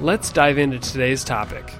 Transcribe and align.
Let's 0.00 0.30
dive 0.30 0.58
into 0.58 0.78
today's 0.78 1.24
topic. 1.24 1.72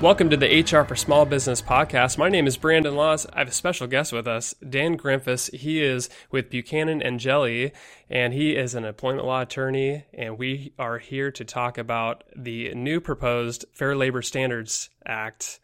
Welcome 0.00 0.30
to 0.30 0.36
the 0.36 0.62
HR 0.62 0.84
for 0.84 0.94
Small 0.94 1.24
Business 1.24 1.60
podcast. 1.60 2.16
My 2.16 2.28
name 2.28 2.46
is 2.46 2.56
Brandon 2.56 2.94
Laws. 2.94 3.26
I 3.32 3.40
have 3.40 3.48
a 3.48 3.50
special 3.50 3.88
guest 3.88 4.12
with 4.12 4.28
us, 4.28 4.54
Dan 4.68 4.96
Grinfuss. 4.96 5.52
He 5.52 5.82
is 5.82 6.08
with 6.30 6.48
Buchanan 6.48 7.02
Angeli, 7.02 7.72
and 8.08 8.32
he 8.32 8.54
is 8.54 8.76
an 8.76 8.84
employment 8.84 9.26
law 9.26 9.42
attorney. 9.42 10.04
And 10.14 10.38
we 10.38 10.74
are 10.78 10.98
here 10.98 11.32
to 11.32 11.44
talk 11.44 11.76
about 11.76 12.22
the 12.36 12.72
new 12.72 13.00
proposed 13.00 13.64
Fair 13.72 13.96
Labor 13.96 14.22
Standards 14.22 14.90
Act 15.04 15.58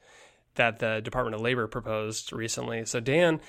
that 0.54 0.78
the 0.78 1.00
Department 1.00 1.34
of 1.34 1.40
Labor 1.40 1.66
proposed 1.66 2.32
recently. 2.32 2.84
So, 2.84 3.00
Dan, 3.00 3.40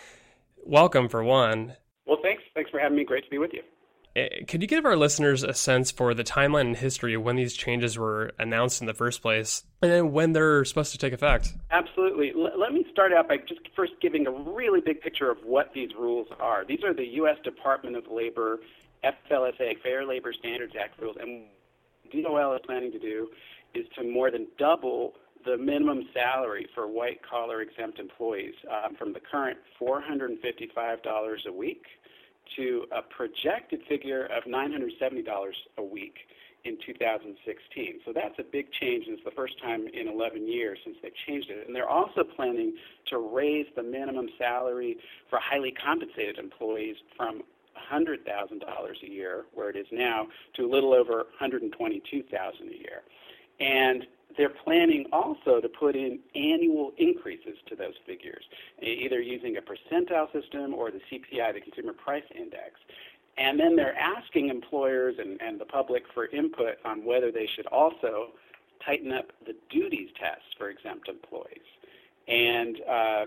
welcome 0.65 1.09
for 1.09 1.23
one. 1.23 1.75
Well, 2.05 2.19
thanks. 2.21 2.43
Thanks 2.53 2.69
for 2.71 2.79
having 2.79 2.97
me. 2.97 3.03
Great 3.03 3.23
to 3.23 3.29
be 3.29 3.37
with 3.37 3.53
you. 3.53 3.61
Eh, 4.15 4.43
could 4.47 4.61
you 4.61 4.67
give 4.67 4.85
our 4.85 4.95
listeners 4.95 5.43
a 5.43 5.53
sense 5.53 5.89
for 5.89 6.13
the 6.13 6.23
timeline 6.23 6.67
and 6.67 6.77
history 6.77 7.15
of 7.15 7.23
when 7.23 7.35
these 7.35 7.53
changes 7.55 7.97
were 7.97 8.31
announced 8.37 8.81
in 8.81 8.87
the 8.87 8.93
first 8.93 9.21
place 9.21 9.63
and 9.81 9.91
then 9.91 10.11
when 10.11 10.33
they're 10.33 10.63
supposed 10.65 10.91
to 10.91 10.97
take 10.97 11.13
effect? 11.13 11.53
Absolutely. 11.71 12.31
L- 12.31 12.59
let 12.59 12.73
me 12.73 12.85
start 12.91 13.11
out 13.11 13.27
by 13.27 13.37
just 13.37 13.61
first 13.75 13.93
giving 14.01 14.27
a 14.27 14.31
really 14.31 14.81
big 14.81 15.01
picture 15.01 15.31
of 15.31 15.37
what 15.43 15.73
these 15.73 15.89
rules 15.97 16.27
are. 16.39 16.63
These 16.63 16.83
are 16.83 16.93
the 16.93 17.07
U.S. 17.15 17.37
Department 17.43 17.95
of 17.95 18.05
Labor 18.11 18.59
FLSA, 19.03 19.81
Fair 19.81 20.05
Labor 20.05 20.31
Standards 20.31 20.73
Act 20.79 21.01
rules, 21.01 21.17
and 21.19 21.45
DOL 22.11 22.53
is 22.53 22.61
planning 22.65 22.91
to 22.91 22.99
do 22.99 23.29
is 23.73 23.85
to 23.97 24.03
more 24.03 24.29
than 24.29 24.47
double 24.59 25.13
the 25.45 25.57
minimum 25.57 26.07
salary 26.13 26.67
for 26.73 26.87
white 26.87 27.19
collar 27.27 27.61
exempt 27.61 27.99
employees 27.99 28.53
um, 28.69 28.95
from 28.95 29.13
the 29.13 29.19
current 29.19 29.57
$455 29.79 31.45
a 31.45 31.51
week 31.51 31.85
to 32.55 32.85
a 32.91 33.01
projected 33.01 33.81
figure 33.87 34.25
of 34.25 34.43
$970 34.43 35.51
a 35.77 35.83
week 35.83 36.15
in 36.65 36.77
2016. 36.85 37.99
So 38.05 38.13
that's 38.13 38.35
a 38.39 38.43
big 38.43 38.71
change, 38.71 39.05
and 39.07 39.15
it's 39.15 39.25
the 39.25 39.31
first 39.31 39.61
time 39.61 39.87
in 39.93 40.07
11 40.07 40.47
years 40.47 40.79
since 40.83 40.97
they've 41.01 41.11
changed 41.27 41.49
it. 41.49 41.67
And 41.67 41.75
they're 41.75 41.89
also 41.89 42.23
planning 42.23 42.73
to 43.07 43.17
raise 43.17 43.65
the 43.75 43.83
minimum 43.83 44.29
salary 44.37 44.97
for 45.29 45.39
highly 45.39 45.71
compensated 45.71 46.37
employees 46.37 46.95
from 47.17 47.41
$100,000 47.91 48.23
a 49.03 49.09
year, 49.09 49.45
where 49.53 49.69
it 49.69 49.75
is 49.75 49.87
now, 49.91 50.27
to 50.55 50.65
a 50.65 50.69
little 50.69 50.93
over 50.93 51.25
$122,000 51.41 51.71
a 51.81 52.65
year. 52.65 53.01
And 53.59 54.05
they're 54.37 54.49
planning 54.49 55.05
also 55.11 55.61
to 55.61 55.69
put 55.69 55.95
in 55.95 56.19
annual 56.35 56.93
increases 56.97 57.57
to 57.67 57.75
those 57.75 57.93
figures, 58.05 58.43
either 58.81 59.21
using 59.21 59.57
a 59.57 59.61
percentile 59.61 60.31
system 60.31 60.73
or 60.73 60.91
the 60.91 61.01
CPI, 61.11 61.53
the 61.53 61.61
Consumer 61.61 61.93
Price 61.93 62.23
Index. 62.35 62.79
And 63.37 63.59
then 63.59 63.75
they're 63.75 63.97
asking 63.97 64.49
employers 64.49 65.15
and, 65.19 65.41
and 65.41 65.59
the 65.59 65.65
public 65.65 66.03
for 66.13 66.27
input 66.27 66.77
on 66.85 67.03
whether 67.03 67.31
they 67.31 67.47
should 67.47 67.65
also 67.67 68.29
tighten 68.85 69.11
up 69.11 69.31
the 69.45 69.55
duties 69.69 70.09
test 70.19 70.43
for 70.57 70.69
exempt 70.69 71.07
employees 71.07 71.61
and 72.27 72.77
uh, 72.89 73.25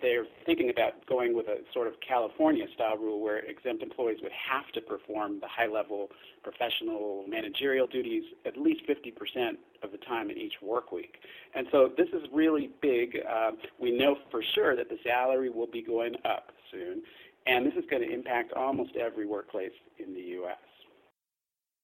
they're 0.00 0.24
thinking 0.46 0.70
about 0.70 1.04
going 1.06 1.36
with 1.36 1.46
a 1.48 1.58
sort 1.74 1.86
of 1.86 1.94
California 2.00 2.66
style 2.74 2.96
rule 2.96 3.20
where 3.20 3.38
exempt 3.38 3.82
employees 3.82 4.18
would 4.22 4.32
have 4.32 4.66
to 4.72 4.80
perform 4.80 5.40
the 5.40 5.48
high 5.48 5.66
level 5.66 6.10
professional 6.42 7.24
managerial 7.28 7.86
duties 7.86 8.24
at 8.46 8.56
least 8.56 8.80
50% 8.88 9.56
of 9.82 9.92
the 9.92 9.98
time 9.98 10.30
in 10.30 10.38
each 10.38 10.54
work 10.62 10.90
week. 10.90 11.16
And 11.54 11.66
so 11.70 11.90
this 11.96 12.08
is 12.14 12.22
really 12.32 12.70
big. 12.80 13.18
Uh, 13.28 13.52
we 13.78 13.90
know 13.90 14.16
for 14.30 14.42
sure 14.54 14.74
that 14.74 14.88
the 14.88 14.98
salary 15.04 15.50
will 15.50 15.66
be 15.66 15.82
going 15.82 16.14
up 16.24 16.52
soon, 16.70 17.02
and 17.46 17.66
this 17.66 17.74
is 17.74 17.84
going 17.90 18.02
to 18.02 18.10
impact 18.10 18.54
almost 18.54 18.96
every 18.96 19.26
workplace 19.26 19.72
in 19.98 20.14
the 20.14 20.20
U.S. 20.20 20.56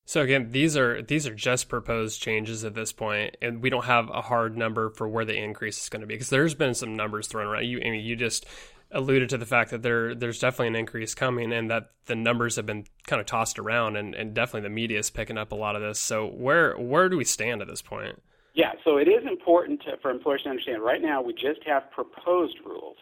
So 0.09 0.23
again, 0.23 0.51
these 0.53 0.77
are 0.77 1.03
these 1.03 1.27
are 1.27 1.35
just 1.35 1.69
proposed 1.69 2.23
changes 2.23 2.65
at 2.65 2.75
this 2.75 2.93
point, 2.93 3.37
and 3.43 3.61
we 3.61 3.71
don't 3.71 3.87
have 3.87 4.09
a 4.09 4.23
hard 4.23 4.57
number 4.57 4.89
for 4.91 5.09
where 5.09 5.25
the 5.25 5.37
increase 5.37 5.83
is 5.83 5.89
going 5.89 6.01
to 6.01 6.07
be 6.07 6.15
because 6.15 6.31
there's 6.31 6.55
been 6.55 6.75
some 6.75 6.95
numbers 6.95 7.27
thrown 7.27 7.49
around. 7.49 7.67
You, 7.67 7.81
I 7.81 7.91
mean, 7.91 8.05
you 8.05 8.15
just 8.15 8.47
alluded 8.93 9.29
to 9.31 9.37
the 9.37 9.45
fact 9.45 9.73
that 9.73 9.83
there 9.83 10.15
there's 10.15 10.39
definitely 10.39 10.69
an 10.69 10.77
increase 10.77 11.13
coming, 11.13 11.53
and 11.53 11.69
that 11.73 11.91
the 12.07 12.15
numbers 12.15 12.55
have 12.55 12.67
been 12.67 12.85
kind 13.09 13.19
of 13.19 13.27
tossed 13.27 13.59
around, 13.59 13.97
and, 13.97 14.15
and 14.15 14.33
definitely 14.33 14.61
the 14.61 14.75
media 14.75 15.01
is 15.01 15.11
picking 15.11 15.37
up 15.37 15.51
a 15.51 15.57
lot 15.57 15.75
of 15.75 15.83
this. 15.83 15.99
So 15.99 16.29
where 16.29 16.79
where 16.79 17.09
do 17.09 17.17
we 17.17 17.25
stand 17.25 17.61
at 17.61 17.67
this 17.67 17.83
point? 17.83 18.23
Yeah, 18.55 18.73
so 18.85 18.99
it 18.99 19.09
is 19.09 19.25
important 19.29 19.83
to, 19.83 19.97
for 20.01 20.13
employers 20.13 20.43
to 20.45 20.51
understand. 20.51 20.83
Right 20.83 21.03
now, 21.03 21.21
we 21.21 21.33
just 21.33 21.65
have 21.67 21.91
proposed 21.91 22.57
rules, 22.65 22.97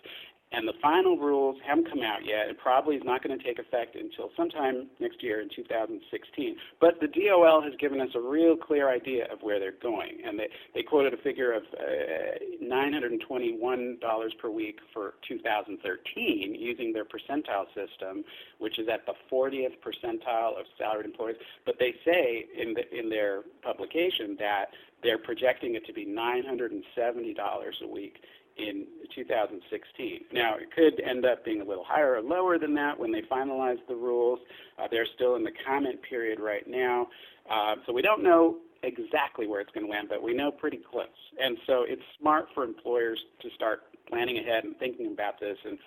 and 0.54 0.68
the 0.68 0.74
final 0.80 1.18
rules 1.18 1.56
haven't 1.66 1.88
come 1.90 2.02
out 2.02 2.24
yet. 2.24 2.48
It 2.48 2.58
probably 2.58 2.96
is 2.96 3.02
not 3.04 3.22
going 3.22 3.36
to 3.36 3.44
take 3.44 3.58
effect 3.58 3.96
until 3.96 4.30
sometime 4.36 4.86
next 5.00 5.22
year 5.22 5.40
in 5.40 5.48
2016. 5.48 6.56
But 6.80 7.00
the 7.00 7.08
DOL 7.08 7.62
has 7.62 7.72
given 7.78 8.00
us 8.00 8.10
a 8.14 8.20
real 8.20 8.56
clear 8.56 8.88
idea 8.88 9.26
of 9.32 9.42
where 9.42 9.58
they're 9.58 9.72
going. 9.72 10.18
And 10.24 10.38
they, 10.38 10.48
they 10.74 10.82
quoted 10.82 11.12
a 11.12 11.16
figure 11.16 11.52
of 11.52 11.64
uh, 11.74 12.38
$921 12.62 14.38
per 14.38 14.50
week 14.50 14.78
for 14.92 15.14
2013 15.28 16.54
using 16.54 16.92
their 16.92 17.04
percentile 17.04 17.66
system, 17.74 18.24
which 18.58 18.78
is 18.78 18.88
at 18.88 19.06
the 19.06 19.14
40th 19.30 19.74
percentile 19.84 20.58
of 20.58 20.66
salaried 20.78 21.06
employees. 21.06 21.36
But 21.66 21.76
they 21.78 21.94
say 22.04 22.46
in, 22.56 22.74
the, 22.74 22.96
in 22.96 23.08
their 23.08 23.42
publication 23.62 24.36
that 24.38 24.66
they're 25.02 25.18
projecting 25.18 25.74
it 25.74 25.84
to 25.86 25.92
be 25.92 26.06
$970 26.06 27.82
a 27.82 27.86
week 27.86 28.22
in 28.56 28.86
2016. 29.14 30.24
Now, 30.32 30.56
it 30.56 30.70
could 30.74 31.00
end 31.00 31.26
up 31.26 31.44
being 31.44 31.60
a 31.60 31.64
little 31.64 31.84
higher 31.84 32.16
or 32.16 32.22
lower 32.22 32.58
than 32.58 32.74
that 32.74 32.98
when 32.98 33.10
they 33.10 33.22
finalize 33.22 33.78
the 33.88 33.96
rules. 33.96 34.38
Uh, 34.78 34.86
they're 34.90 35.06
still 35.06 35.36
in 35.36 35.42
the 35.42 35.52
comment 35.66 36.00
period 36.02 36.38
right 36.38 36.66
now, 36.68 37.08
uh, 37.50 37.76
so 37.86 37.92
we 37.92 38.02
don't 38.02 38.22
know 38.22 38.58
exactly 38.82 39.46
where 39.46 39.60
it's 39.60 39.72
going 39.72 39.86
to 39.86 39.90
land, 39.90 40.08
but 40.08 40.22
we 40.22 40.34
know 40.34 40.50
pretty 40.50 40.76
close. 40.76 41.06
And 41.40 41.56
so 41.66 41.84
it's 41.86 42.02
smart 42.20 42.48
for 42.54 42.64
employers 42.64 43.24
to 43.40 43.50
start 43.50 43.82
planning 44.08 44.38
ahead 44.38 44.64
and 44.64 44.76
thinking 44.78 45.12
about 45.12 45.40
this 45.40 45.58
and 45.64 45.78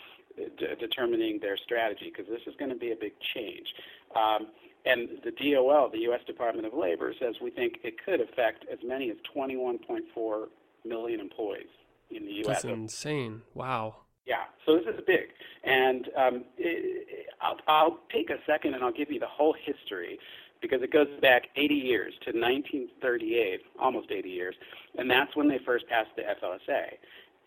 d- 0.57 0.67
determining 0.79 1.39
their 1.39 1.57
strategy 1.57 2.11
because 2.11 2.29
this 2.29 2.41
is 2.47 2.55
going 2.57 2.71
to 2.71 2.77
be 2.77 2.91
a 2.91 2.95
big 2.95 3.13
change. 3.33 3.67
Um, 4.15 4.47
and 4.85 5.09
the 5.23 5.31
DOL, 5.31 5.89
the 5.89 5.99
U.S. 5.99 6.21
Department 6.25 6.65
of 6.65 6.73
Labor, 6.73 7.13
says 7.19 7.35
we 7.41 7.51
think 7.51 7.79
it 7.83 8.03
could 8.03 8.21
affect 8.21 8.65
as 8.71 8.79
many 8.83 9.11
as 9.11 9.17
21.4 9.35 10.47
million 10.85 11.19
employees 11.19 11.67
in 12.11 12.25
the 12.25 12.31
U.S. 12.31 12.47
That's 12.47 12.63
insane. 12.65 13.41
Wow. 13.53 13.95
Yeah, 14.25 14.43
so 14.65 14.75
this 14.75 14.85
is 14.93 15.01
big, 15.07 15.29
and 15.63 16.09
um, 16.17 16.43
it, 16.57 17.27
I'll, 17.41 17.57
I'll 17.67 17.99
take 18.11 18.29
a 18.29 18.35
second 18.45 18.73
and 18.73 18.83
I'll 18.83 18.91
give 18.91 19.09
you 19.09 19.19
the 19.19 19.27
whole 19.27 19.55
history 19.63 20.19
because 20.61 20.81
it 20.81 20.91
goes 20.91 21.07
back 21.21 21.43
80 21.55 21.73
years 21.75 22.13
to 22.25 22.31
1938, 22.31 23.61
almost 23.79 24.11
80 24.11 24.29
years, 24.29 24.55
and 24.97 25.09
that's 25.09 25.33
when 25.35 25.47
they 25.47 25.59
first 25.65 25.87
passed 25.87 26.09
the 26.17 26.23
FLSA. 26.23 26.83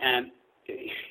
And 0.00 0.30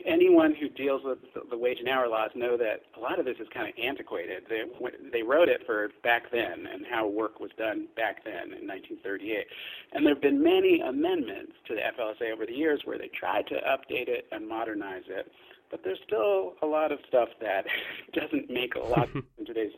anyone 0.05 0.53
who 0.53 0.69
deals 0.69 1.01
with 1.03 1.19
the 1.49 1.57
wage 1.57 1.79
and 1.79 1.87
hour 1.87 2.07
laws 2.07 2.31
know 2.35 2.57
that 2.57 2.83
a 2.95 2.99
lot 2.99 3.19
of 3.19 3.25
this 3.25 3.37
is 3.39 3.47
kind 3.53 3.67
of 3.67 3.73
antiquated. 3.81 4.43
They 4.49 4.63
they 5.11 5.23
wrote 5.23 5.49
it 5.49 5.65
for 5.65 5.89
back 6.03 6.31
then 6.31 6.67
and 6.71 6.85
how 6.89 7.07
work 7.07 7.39
was 7.39 7.51
done 7.57 7.87
back 7.95 8.23
then 8.23 8.53
in 8.53 8.67
1938. 8.67 9.45
And 9.93 10.05
there 10.05 10.13
have 10.13 10.21
been 10.21 10.41
many 10.41 10.81
amendments 10.81 11.53
to 11.67 11.75
the 11.75 11.81
FLSA 11.81 12.31
over 12.33 12.45
the 12.45 12.53
years 12.53 12.81
where 12.85 12.97
they 12.97 13.09
tried 13.09 13.47
to 13.47 13.55
update 13.55 14.07
it 14.07 14.27
and 14.31 14.47
modernize 14.47 15.03
it. 15.07 15.31
But 15.71 15.83
there's 15.83 15.99
still 16.05 16.55
a 16.61 16.65
lot 16.65 16.91
of 16.91 16.99
stuff 17.07 17.29
that 17.41 17.65
doesn't 18.13 18.49
make 18.49 18.75
a 18.75 18.79
lot 18.79 19.09
in 19.37 19.45
today's 19.45 19.73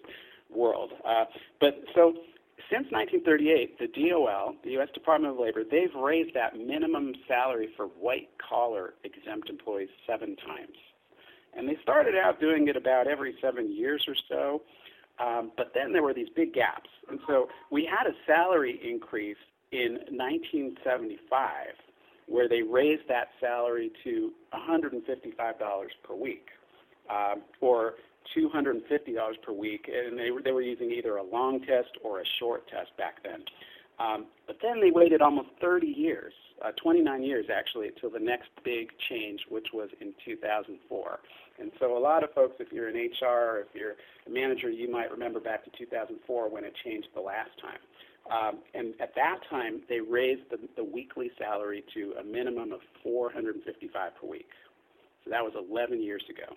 world. 0.50 0.92
Uh, 1.06 1.26
but 1.60 1.84
so 1.96 2.14
since 2.70 2.92
1938, 2.92 3.80
the 3.80 3.88
DOL, 3.88 4.56
the 4.64 4.72
U.S. 4.72 4.90
Department 4.94 5.34
of 5.34 5.40
Labor, 5.40 5.64
they've 5.64 5.94
raised 5.96 6.34
that 6.36 6.58
minimum 6.58 7.14
salary 7.28 7.70
for 7.76 7.86
white 7.88 8.30
collar 8.38 8.94
exempt 9.04 9.50
employees 9.50 9.90
seven 10.08 10.36
times. 10.36 10.78
And 11.56 11.68
they 11.68 11.78
started 11.82 12.16
out 12.16 12.40
doing 12.40 12.68
it 12.68 12.76
about 12.76 13.08
every 13.08 13.36
seven 13.42 13.76
years 13.76 14.06
or 14.08 14.16
so. 14.30 14.62
Um, 15.20 15.52
but 15.56 15.74
then 15.74 15.94
there 15.94 16.04
were 16.04 16.14
these 16.14 16.30
big 16.36 16.54
gaps. 16.54 16.90
And 17.10 17.20
so 17.28 17.50
we 17.70 17.86
had 17.86 18.08
a 18.08 18.16
salary 18.26 18.80
increase 18.84 19.38
in 19.72 20.00
1975 20.10 21.50
where 22.28 22.48
they 22.48 22.62
raised 22.62 23.08
that 23.10 23.30
salary 23.40 23.92
to 24.04 24.32
$155 24.54 25.90
per 26.04 26.16
week, 26.16 26.48
um, 27.10 27.42
or 27.60 27.96
$250 28.38 29.42
per 29.42 29.52
week, 29.52 29.90
and 29.94 30.18
they 30.18 30.32
were, 30.32 30.42
they 30.42 30.52
were 30.52 30.62
using 30.62 30.92
either 30.92 31.18
a 31.18 31.24
long 31.24 31.60
test 31.62 31.92
or 32.04 32.22
a 32.22 32.26
short 32.40 32.68
test 32.68 32.96
back 32.98 33.22
then. 33.24 33.44
Um, 34.00 34.26
but 34.48 34.58
then 34.62 34.82
they 34.82 34.92
waited 34.92 35.22
almost 35.22 35.50
30 35.60 35.88
years, 35.88 36.34
uh, 36.64 36.72
29 36.82 37.24
years 37.24 37.46
actually, 37.54 37.88
until 37.90 38.10
the 38.10 38.20
next 38.20 38.50
big 38.64 38.90
change, 39.10 39.42
which 39.50 39.68
was 39.74 39.90
in 40.00 40.14
2004. 40.26 41.20
And 41.60 41.72
so 41.80 41.98
a 41.98 42.00
lot 42.00 42.24
of 42.24 42.34
folks, 42.34 42.56
if 42.60 42.72
you're 42.72 42.90
in 42.90 42.96
HR 42.96 43.26
or 43.26 43.60
if 43.60 43.68
you're 43.76 43.96
a 44.26 44.30
manager, 44.30 44.70
you 44.70 44.92
might 44.92 45.12
remember 45.12 45.40
back 45.40 45.64
to 45.66 45.70
2004 45.78 46.50
when 46.50 46.64
it 46.64 46.74
changed 46.84 47.10
the 47.14 47.22
last 47.22 47.52
time. 47.62 47.80
Um, 48.32 48.60
and 48.74 48.94
at 49.02 49.14
that 49.16 49.40
time, 49.50 49.82
they 49.90 50.00
raised 50.00 50.50
the, 50.50 50.58
the 50.76 50.84
weekly 50.84 51.32
salary 51.38 51.84
to 51.94 52.14
a 52.20 52.24
minimum 52.24 52.72
of 52.72 52.80
455 53.04 54.12
per 54.20 54.28
week. 54.28 54.50
So 55.24 55.30
that 55.30 55.44
was 55.44 55.54
11 55.58 56.02
years 56.02 56.24
ago. 56.30 56.56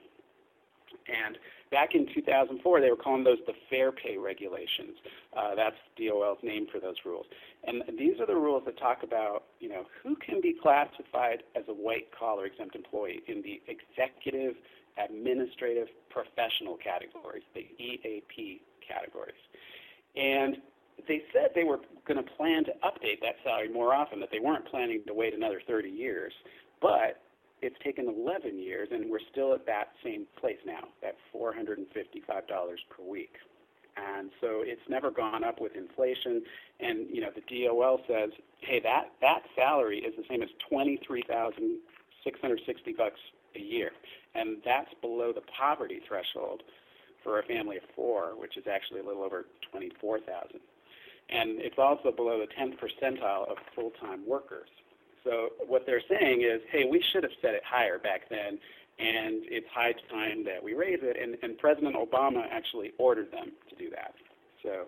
And 1.09 1.39
back 1.71 1.95
in 1.95 2.07
2004, 2.15 2.81
they 2.81 2.91
were 2.91 2.97
calling 2.97 3.25
those 3.25 3.39
the 3.47 3.55
fair 3.69 3.93
pay 3.93 4.17
regulations. 4.17 4.97
Uh, 5.37 5.55
that's 5.55 5.77
DOL's 5.99 6.39
name 6.43 6.67
for 6.71 6.81
those 6.81 6.97
rules. 7.05 7.27
And 7.65 7.83
these 7.99 8.21
are 8.21 8.27
the 8.27 8.37
rules 8.37 8.63
that 8.67 8.79
talk 8.79 9.03
about, 9.03 9.45
you 9.61 9.69
know, 9.69 9.85
who 10.03 10.17
can 10.17 10.41
be 10.41 10.55
classified 10.61 11.43
as 11.55 11.65
a 11.69 11.75
white 11.75 12.09
collar 12.17 12.47
exempt 12.47 12.77
employee 12.77 13.23
in 13.27 13.43
the 13.43 13.61
executive, 13.67 14.55
administrative, 15.03 15.89
professional 16.11 16.77
categories, 16.77 17.43
the 17.55 17.67
EAP 17.79 18.61
categories. 18.87 19.35
And 20.17 20.59
they 21.09 21.23
said 21.33 21.51
they 21.55 21.65
were 21.65 21.81
going 22.07 22.23
to 22.23 22.31
plan 22.37 22.65
to 22.65 22.73
update 22.85 23.21
that 23.23 23.37
salary 23.43 23.69
more 23.69 23.95
often, 23.95 24.21
that 24.21 24.31
they 24.31 24.39
weren't 24.39 24.67
planning 24.67 25.03
to 25.07 25.15
wait 25.15 25.35
another 25.35 25.61
30 25.67 25.89
years. 25.89 26.33
But 26.81 27.21
it's 27.63 27.79
taken 27.83 28.09
11 28.09 28.59
years, 28.59 28.91
and 28.93 29.11
we're 29.11 29.21
still 29.31 29.55
at 29.55 29.65
that 29.67 29.93
same 30.03 30.27
place 30.39 30.59
now, 30.67 30.89
at 31.03 31.17
$455 31.35 31.87
per 32.91 33.03
week. 33.07 33.37
And 33.97 34.31
so 34.41 34.63
it's 34.65 34.89
never 34.89 35.11
gone 35.11 35.45
up 35.45 35.61
with 35.61 35.77
inflation. 35.77 36.43
And 36.81 37.07
you 37.11 37.21
know, 37.21 37.31
the 37.35 37.43
DOL 37.67 38.01
says, 38.09 38.31
hey, 38.59 38.81
that 38.81 39.13
that 39.21 39.43
salary 39.55 39.99
is 39.99 40.17
the 40.17 40.25
same 40.29 40.43
as 40.43 40.49
23,660 40.69 42.93
bucks 42.93 43.21
a 43.55 43.61
year, 43.61 43.93
and 44.35 44.61
that's 44.65 44.93
below 45.01 45.33
the 45.33 45.43
poverty 45.57 46.01
threshold 46.07 46.65
for 47.23 47.39
a 47.39 47.45
family 47.45 47.77
of 47.77 47.85
four, 47.95 48.35
which 48.37 48.57
is 48.57 48.67
actually 48.71 48.99
a 49.01 49.05
little 49.05 49.23
over 49.23 49.47
24,000. 49.71 50.61
And 51.31 51.61
it's 51.61 51.79
also 51.79 52.13
below 52.13 52.39
the 52.39 52.49
10th 52.53 52.77
percentile 52.79 53.49
of 53.49 53.57
full-time 53.75 54.27
workers. 54.27 54.69
So 55.25 55.49
what 55.67 55.87
they're 55.87 56.03
saying 56.09 56.43
is, 56.43 56.61
hey, 56.71 56.85
we 56.89 57.03
should 57.13 57.23
have 57.23 57.33
set 57.41 57.55
it 57.55 57.63
higher 57.65 57.99
back 57.99 58.29
then, 58.29 58.59
and 58.99 59.43
it's 59.45 59.67
high 59.73 59.95
time 60.11 60.45
that 60.45 60.63
we 60.63 60.75
raise 60.75 61.01
it. 61.03 61.17
And, 61.21 61.37
and 61.43 61.59
President 61.59 61.97
Obama 61.97 62.45
actually 62.51 62.93
ordered 62.99 63.33
them 63.33 63.53
to 63.71 63.77
do 63.77 63.91
that. 63.91 64.15
So 64.63 64.87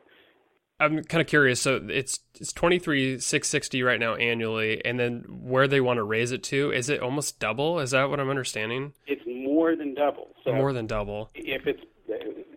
I'm 0.79 1.03
kind 1.05 1.23
of 1.23 1.27
curious. 1.27 1.61
So 1.61 1.81
it's 1.89 2.21
it's 2.39 2.53
twenty 2.53 2.79
three 2.79 3.19
six 3.19 3.49
sixty 3.49 3.83
right 3.83 3.99
now 3.99 4.15
annually, 4.15 4.85
and 4.85 5.01
then 5.01 5.25
where 5.29 5.67
they 5.67 5.81
want 5.81 5.97
to 5.97 6.03
raise 6.03 6.33
it 6.33 6.43
to 6.45 6.71
is 6.71 6.91
it 6.91 7.01
almost 7.01 7.41
double? 7.41 7.81
Is 7.81 7.93
that 7.93 8.11
what 8.11 8.21
I'm 8.21 8.29
understanding? 8.29 8.93
It's 9.07 9.23
more 9.27 9.75
than 9.75 9.95
double. 9.95 10.29
So 10.45 10.53
more 10.53 10.73
than 10.73 10.87
double. 10.87 11.31
If 11.35 11.67
it's 11.67 11.81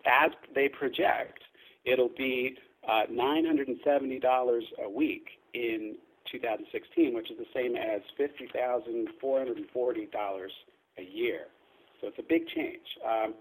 as 0.06 0.32
they 0.54 0.68
project, 0.68 1.40
it'll 1.84 2.10
be 2.16 2.56
uh, 2.86 3.04
nine 3.10 3.46
hundred 3.46 3.68
and 3.68 3.78
seventy 3.84 4.18
dollars 4.18 4.64
a 4.84 4.88
week 4.88 5.26
in 5.54 5.96
2016, 6.30 7.14
which 7.14 7.30
is 7.30 7.38
the 7.38 7.46
same 7.54 7.76
as 7.76 8.02
$50,440 8.18 10.48
a 10.98 11.02
year. 11.02 11.46
So 12.00 12.08
it's 12.08 12.18
a 12.18 12.22
big 12.22 12.48
change. 12.48 12.98
Um, 13.06 13.34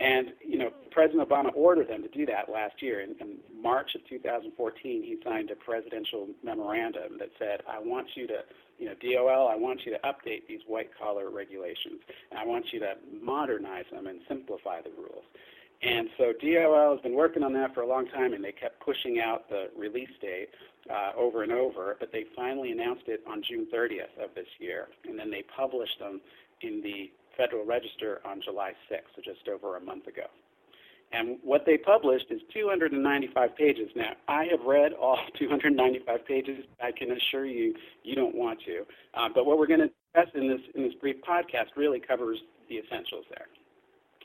and, 0.00 0.32
you 0.40 0.58
know, 0.58 0.70
President 0.90 1.28
Obama 1.28 1.50
ordered 1.54 1.88
them 1.88 2.02
to 2.02 2.08
do 2.08 2.26
that 2.26 2.50
last 2.52 2.82
year. 2.82 3.00
In, 3.00 3.14
in 3.20 3.36
March 3.60 3.94
of 3.94 4.06
2014, 4.08 5.02
he 5.02 5.16
signed 5.22 5.50
a 5.50 5.56
presidential 5.56 6.28
memorandum 6.42 7.18
that 7.18 7.30
said, 7.38 7.62
I 7.68 7.78
want 7.78 8.08
you 8.16 8.26
to, 8.26 8.40
you 8.78 8.86
know, 8.86 8.94
DOL, 9.00 9.48
I 9.48 9.54
want 9.54 9.86
you 9.86 9.92
to 9.92 10.00
update 10.00 10.48
these 10.48 10.62
white 10.66 10.90
collar 10.98 11.30
regulations. 11.30 12.00
And 12.30 12.40
I 12.40 12.44
want 12.44 12.72
you 12.72 12.80
to 12.80 12.96
modernize 13.22 13.84
them 13.92 14.08
and 14.08 14.20
simplify 14.28 14.82
the 14.82 14.90
rules. 14.90 15.24
And 15.84 16.08
so 16.16 16.32
DOL 16.40 16.92
has 16.92 17.00
been 17.02 17.14
working 17.14 17.42
on 17.42 17.52
that 17.54 17.74
for 17.74 17.82
a 17.82 17.86
long 17.86 18.06
time, 18.06 18.32
and 18.32 18.42
they 18.42 18.52
kept 18.52 18.80
pushing 18.80 19.20
out 19.20 19.48
the 19.50 19.68
release 19.76 20.08
date 20.20 20.48
uh, 20.90 21.12
over 21.16 21.42
and 21.42 21.52
over, 21.52 21.96
but 22.00 22.10
they 22.10 22.24
finally 22.34 22.72
announced 22.72 23.04
it 23.06 23.22
on 23.26 23.42
June 23.42 23.66
30th 23.72 24.22
of 24.22 24.34
this 24.34 24.46
year, 24.58 24.88
and 25.06 25.18
then 25.18 25.30
they 25.30 25.44
published 25.54 25.98
them 25.98 26.20
in 26.62 26.80
the 26.82 27.10
Federal 27.36 27.66
Register 27.66 28.20
on 28.24 28.40
July 28.40 28.72
6th, 28.90 29.12
so 29.14 29.22
just 29.22 29.46
over 29.48 29.76
a 29.76 29.80
month 29.80 30.06
ago. 30.06 30.24
And 31.12 31.38
what 31.42 31.64
they 31.66 31.76
published 31.76 32.26
is 32.30 32.40
295 32.52 33.56
pages. 33.56 33.90
Now, 33.94 34.12
I 34.26 34.46
have 34.50 34.62
read 34.66 34.92
all 34.94 35.18
295 35.38 36.26
pages. 36.26 36.64
I 36.82 36.92
can 36.92 37.12
assure 37.12 37.44
you, 37.44 37.74
you 38.02 38.14
don't 38.14 38.34
want 38.34 38.58
to. 38.66 38.84
Uh, 39.14 39.28
but 39.34 39.44
what 39.44 39.58
we're 39.58 39.66
going 39.66 39.80
to 39.80 39.90
discuss 40.14 40.34
in 40.34 40.48
this 40.48 40.60
in 40.74 40.82
this 40.82 40.94
brief 40.94 41.16
podcast 41.22 41.76
really 41.76 42.00
covers 42.00 42.38
the 42.68 42.78
essentials 42.78 43.24
there. 43.30 43.46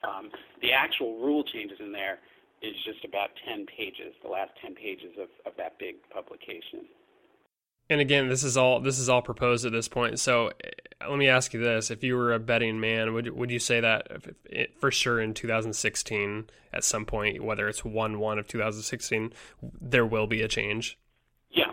Um, 0.03 0.29
the 0.61 0.71
actual 0.71 1.19
rule 1.19 1.43
changes 1.43 1.79
in 1.79 1.91
there 1.91 2.19
is 2.61 2.75
just 2.85 3.03
about 3.05 3.29
10 3.47 3.65
pages, 3.65 4.13
the 4.23 4.29
last 4.29 4.51
10 4.61 4.75
pages 4.75 5.11
of, 5.19 5.29
of 5.45 5.53
that 5.57 5.77
big 5.79 5.95
publication. 6.13 6.85
And 7.89 8.01
again, 8.01 8.29
this 8.29 8.43
is 8.43 8.55
all 8.55 8.79
this 8.79 8.99
is 8.99 9.09
all 9.09 9.23
proposed 9.23 9.65
at 9.65 9.71
this 9.71 9.87
point. 9.87 10.19
So 10.19 10.51
let 11.07 11.17
me 11.17 11.27
ask 11.27 11.53
you 11.53 11.59
this: 11.59 11.89
If 11.89 12.03
you 12.03 12.15
were 12.15 12.33
a 12.33 12.39
betting 12.39 12.79
man, 12.79 13.13
would 13.13 13.27
would 13.35 13.49
you 13.49 13.57
say 13.57 13.79
that 13.79 14.07
for 14.79 14.91
sure 14.91 15.19
in 15.19 15.33
2016, 15.33 16.49
at 16.71 16.83
some 16.83 17.05
point, 17.05 17.43
whether 17.43 17.67
it's 17.67 17.83
one 17.83 18.19
one 18.19 18.37
of 18.37 18.47
2016, 18.47 19.33
there 19.81 20.05
will 20.05 20.27
be 20.27 20.43
a 20.43 20.47
change? 20.47 20.99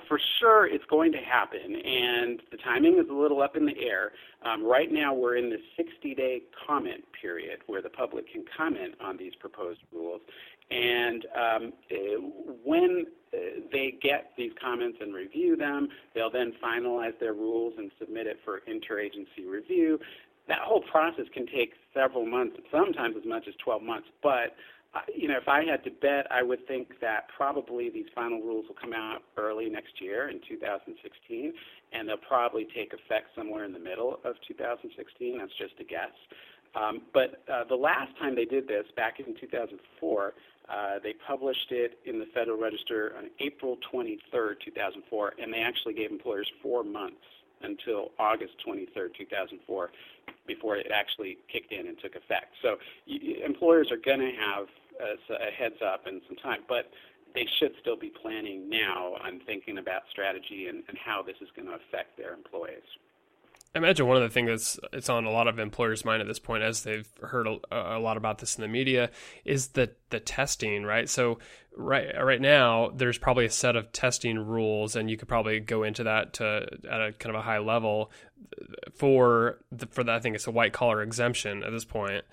For 0.09 0.21
sure 0.39 0.67
it's 0.67 0.85
going 0.89 1.13
to 1.13 1.19
happen, 1.19 1.77
and 1.77 2.41
the 2.51 2.57
timing 2.59 2.99
is 2.99 3.07
a 3.11 3.13
little 3.13 3.43
up 3.43 3.57
in 3.57 3.67
the 3.67 3.77
air. 3.79 4.13
Um, 4.45 4.65
right 4.65 4.93
now, 4.93 5.13
we're 5.13 5.37
in 5.37 5.51
the 5.51 5.59
60 5.77 6.15
day 6.15 6.43
comment 6.67 7.05
period 7.21 7.61
where 7.67 7.83
the 7.83 7.91
public 7.91 8.31
can 8.33 8.45
comment 8.57 8.95
on 9.01 9.17
these 9.17 9.35
proposed 9.35 9.81
rules. 9.93 10.21
And 10.71 11.27
um, 11.35 11.73
when 12.65 13.07
uh, 13.33 13.37
they 13.73 13.95
get 14.01 14.33
these 14.37 14.53
comments 14.61 14.99
and 15.01 15.15
review 15.15 15.57
them, 15.57 15.89
they'll 16.15 16.31
then 16.31 16.53
finalize 16.63 17.19
their 17.19 17.35
rules 17.35 17.75
and 17.79 17.91
submit 17.99 18.27
it 18.27 18.39
for 18.45 18.61
interagency 18.69 19.49
review. 19.49 19.99
That 20.49 20.61
whole 20.61 20.83
process 20.83 21.27
can 21.35 21.47
take 21.47 21.73
several 21.95 22.27
months, 22.27 22.57
sometimes 22.71 23.17
as 23.17 23.27
much 23.27 23.49
as 23.49 23.55
12 23.65 23.83
months, 23.83 24.09
but 24.23 24.55
you 25.15 25.29
know, 25.29 25.37
if 25.37 25.49
I 25.49 25.65
had 25.65 25.85
to 25.85 25.91
bet, 25.91 26.27
I 26.31 26.43
would 26.43 26.67
think 26.67 27.01
that 27.01 27.29
probably 27.37 27.91
these 27.91 28.07
final 28.15 28.41
rules 28.41 28.67
will 28.69 28.77
come 28.81 28.93
out 28.93 29.23
early 29.57 29.71
next 29.71 30.01
year 30.01 30.29
in 30.29 30.41
2016, 30.49 31.53
and 31.93 32.09
they'll 32.09 32.17
probably 32.17 32.67
take 32.75 32.93
effect 32.93 33.29
somewhere 33.35 33.65
in 33.65 33.73
the 33.73 33.79
middle 33.79 34.21
of 34.25 34.35
2016. 34.47 35.39
That's 35.39 35.53
just 35.59 35.75
a 35.81 35.85
guess. 35.85 36.13
Um, 36.75 37.03
but 37.15 37.43
uh, 37.51 37.65
the 37.65 37.77
last 37.77 38.17
time 38.19 38.35
they 38.35 38.45
did 38.45 38.69
this, 38.69 38.85
back 38.97 39.19
in 39.21 39.35
2004, 39.41 40.35
uh, 40.69 40.99
they 41.03 41.15
published 41.27 41.71
it 41.71 41.99
in 42.05 42.19
the 42.19 42.27
Federal 42.35 42.59
Register 42.59 43.15
on 43.17 43.31
April 43.41 43.79
23rd, 43.93 44.61
2004, 44.65 45.35
and 45.41 45.53
they 45.53 45.61
actually 45.61 45.95
gave 45.95 46.11
employers 46.11 46.51
four 46.63 46.85
months 46.85 47.23
until 47.63 48.11
August 48.19 48.53
23rd, 48.67 49.15
2004, 49.17 49.91
before 50.47 50.77
it 50.77 50.89
actually 50.93 51.39
kicked 51.51 51.73
in 51.73 51.87
and 51.87 51.99
took 51.99 52.15
effect. 52.15 52.53
So 52.61 52.77
y- 53.09 53.37
employers 53.45 53.91
are 53.91 53.97
going 53.97 54.21
to 54.21 54.33
have 54.33 54.67
a, 55.01 55.35
a 55.35 55.51
heads 55.51 55.81
up 55.85 56.07
and 56.07 56.21
some 56.29 56.37
time, 56.37 56.61
but 56.69 56.91
they 57.37 57.47
should 57.61 57.73
still 57.81 57.97
be 57.97 58.11
planning 58.23 58.69
now 58.69 59.13
on 59.23 59.41
thinking 59.47 59.79
about 59.79 60.03
strategy 60.11 60.67
and, 60.69 60.83
and 60.89 60.97
how 60.97 61.23
this 61.23 61.37
is 61.43 61.49
going 61.55 61.69
to 61.69 61.75
affect 61.75 62.17
their 62.17 62.33
employees. 62.33 62.83
I 63.75 63.79
imagine 63.79 64.07
one 64.07 64.17
of 64.17 64.23
the 64.23 64.31
things 64.31 64.49
that's 64.49 64.81
it's 64.95 65.09
on 65.11 65.27
a 65.27 65.31
lot 65.31 65.49
of 65.49 65.59
employers' 65.59 66.03
mind 66.03 66.23
at 66.23 66.27
this 66.27 66.39
point, 66.39 66.63
as 66.63 66.83
they've 66.83 67.07
heard 67.21 67.47
a, 67.47 67.59
a, 67.71 68.01
lot 68.01 68.17
about 68.17 68.39
this 68.39 68.57
in 68.57 68.63
the 68.63 68.69
media, 68.69 69.11
is 69.45 69.69
the 69.69 69.91
the 70.09 70.19
testing, 70.19 70.85
right? 70.85 71.11
So 71.11 71.41
right 71.77 72.07
right 72.19 72.41
now, 72.41 72.91
there's 72.95 73.19
probably 73.19 73.45
a 73.45 73.51
set 73.51 73.77
of 73.77 73.93
testing 73.93 74.39
rules, 74.39 74.97
and 74.97 75.11
you 75.11 75.19
could 75.19 75.29
probably 75.29 75.61
go 75.61 75.83
into 75.83 76.05
that 76.05 76.33
to 76.35 76.67
at 76.91 77.01
a 77.03 77.13
kind 77.13 77.37
of 77.37 77.41
a 77.41 77.45
high 77.45 77.59
level 77.59 78.11
for 78.95 79.59
the, 79.71 79.87
for 79.87 80.03
that. 80.05 80.15
I 80.15 80.21
think 80.21 80.37
it's 80.37 80.47
a 80.47 80.53
white 80.53 80.73
collar 80.73 81.03
exemption 81.03 81.63
at 81.63 81.71
this 81.71 81.85
point. 81.85 82.25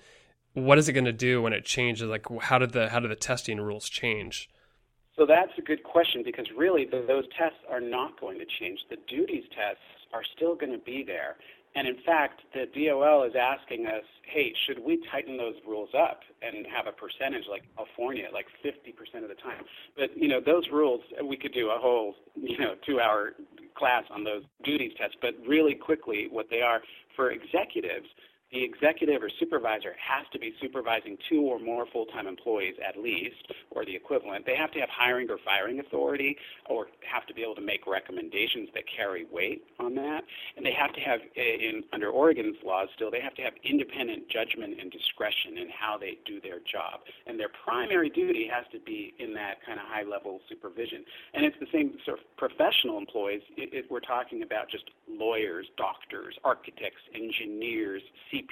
What 0.54 0.78
is 0.78 0.88
it 0.88 0.94
going 0.94 1.04
to 1.04 1.12
do 1.12 1.42
when 1.42 1.52
it 1.52 1.66
changes? 1.66 2.08
Like, 2.08 2.24
how 2.40 2.56
did 2.56 2.70
the 2.70 2.88
how 2.88 3.00
did 3.00 3.10
the 3.10 3.16
testing 3.16 3.60
rules 3.60 3.90
change? 3.90 4.48
So 5.16 5.26
that's 5.26 5.52
a 5.58 5.62
good 5.62 5.82
question 5.82 6.22
because 6.24 6.46
really 6.56 6.84
the, 6.84 7.04
those 7.06 7.24
tests 7.38 7.58
are 7.70 7.80
not 7.80 8.20
going 8.20 8.38
to 8.38 8.46
change. 8.58 8.80
The 8.90 8.96
duties 9.08 9.44
tests 9.54 9.82
are 10.12 10.22
still 10.36 10.56
going 10.56 10.72
to 10.72 10.78
be 10.78 11.04
there. 11.04 11.36
And 11.76 11.88
in 11.88 11.96
fact, 12.06 12.42
the 12.52 12.66
DOL 12.72 13.24
is 13.24 13.34
asking 13.34 13.86
us, 13.86 14.04
hey, 14.22 14.54
should 14.66 14.78
we 14.78 15.02
tighten 15.10 15.36
those 15.36 15.54
rules 15.66 15.88
up 15.96 16.20
and 16.40 16.64
have 16.66 16.86
a 16.86 16.92
percentage 16.92 17.44
like 17.50 17.64
California, 17.76 18.28
like 18.32 18.46
50% 18.64 19.22
of 19.22 19.28
the 19.28 19.34
time? 19.34 19.64
But, 19.96 20.16
you 20.16 20.28
know, 20.28 20.40
those 20.40 20.68
rules, 20.72 21.00
we 21.24 21.36
could 21.36 21.52
do 21.52 21.70
a 21.70 21.78
whole, 21.78 22.14
you 22.36 22.58
know, 22.58 22.74
two 22.86 23.00
hour 23.00 23.34
class 23.76 24.04
on 24.10 24.22
those 24.22 24.42
duties 24.62 24.92
tests. 24.96 25.16
But 25.20 25.34
really 25.46 25.74
quickly, 25.74 26.28
what 26.30 26.46
they 26.48 26.60
are 26.60 26.80
for 27.16 27.32
executives, 27.32 28.06
the 28.54 28.62
executive 28.62 29.20
or 29.22 29.28
supervisor 29.40 29.94
has 29.98 30.24
to 30.32 30.38
be 30.38 30.54
supervising 30.62 31.18
two 31.28 31.40
or 31.40 31.58
more 31.58 31.86
full-time 31.92 32.28
employees 32.28 32.76
at 32.86 32.96
least, 32.96 33.52
or 33.72 33.84
the 33.84 33.94
equivalent. 33.94 34.46
They 34.46 34.54
have 34.54 34.70
to 34.72 34.80
have 34.80 34.88
hiring 34.88 35.28
or 35.28 35.38
firing 35.44 35.80
authority, 35.80 36.38
or 36.66 36.86
have 37.04 37.26
to 37.26 37.34
be 37.34 37.42
able 37.42 37.56
to 37.56 37.60
make 37.60 37.86
recommendations 37.86 38.68
that 38.74 38.84
carry 38.86 39.26
weight 39.30 39.64
on 39.80 39.96
that. 39.96 40.22
And 40.56 40.64
they 40.64 40.72
have 40.72 40.92
to 40.92 41.00
have, 41.00 41.20
in 41.34 41.82
under 41.92 42.10
Oregon's 42.10 42.56
laws 42.64 42.88
still, 42.94 43.10
they 43.10 43.20
have 43.20 43.34
to 43.34 43.42
have 43.42 43.54
independent 43.64 44.28
judgment 44.28 44.80
and 44.80 44.90
discretion 44.90 45.58
in 45.58 45.68
how 45.68 45.98
they 45.98 46.18
do 46.24 46.40
their 46.40 46.60
job. 46.60 47.00
And 47.26 47.38
their 47.38 47.50
primary 47.64 48.08
duty 48.08 48.48
has 48.52 48.64
to 48.70 48.78
be 48.78 49.14
in 49.18 49.34
that 49.34 49.64
kind 49.66 49.80
of 49.80 49.86
high-level 49.86 50.40
supervision. 50.48 51.04
And 51.34 51.44
it's 51.44 51.56
the 51.58 51.66
same 51.72 51.98
sort 52.04 52.20
of 52.20 52.24
professional 52.36 52.98
employees. 52.98 53.42
It, 53.56 53.74
it, 53.74 53.90
we're 53.90 53.98
talking 53.98 54.42
about 54.42 54.70
just 54.70 54.84
lawyers, 55.08 55.66
doctors, 55.76 56.38
architects, 56.44 57.02
engineers, 57.14 58.02
CPAs, 58.32 58.43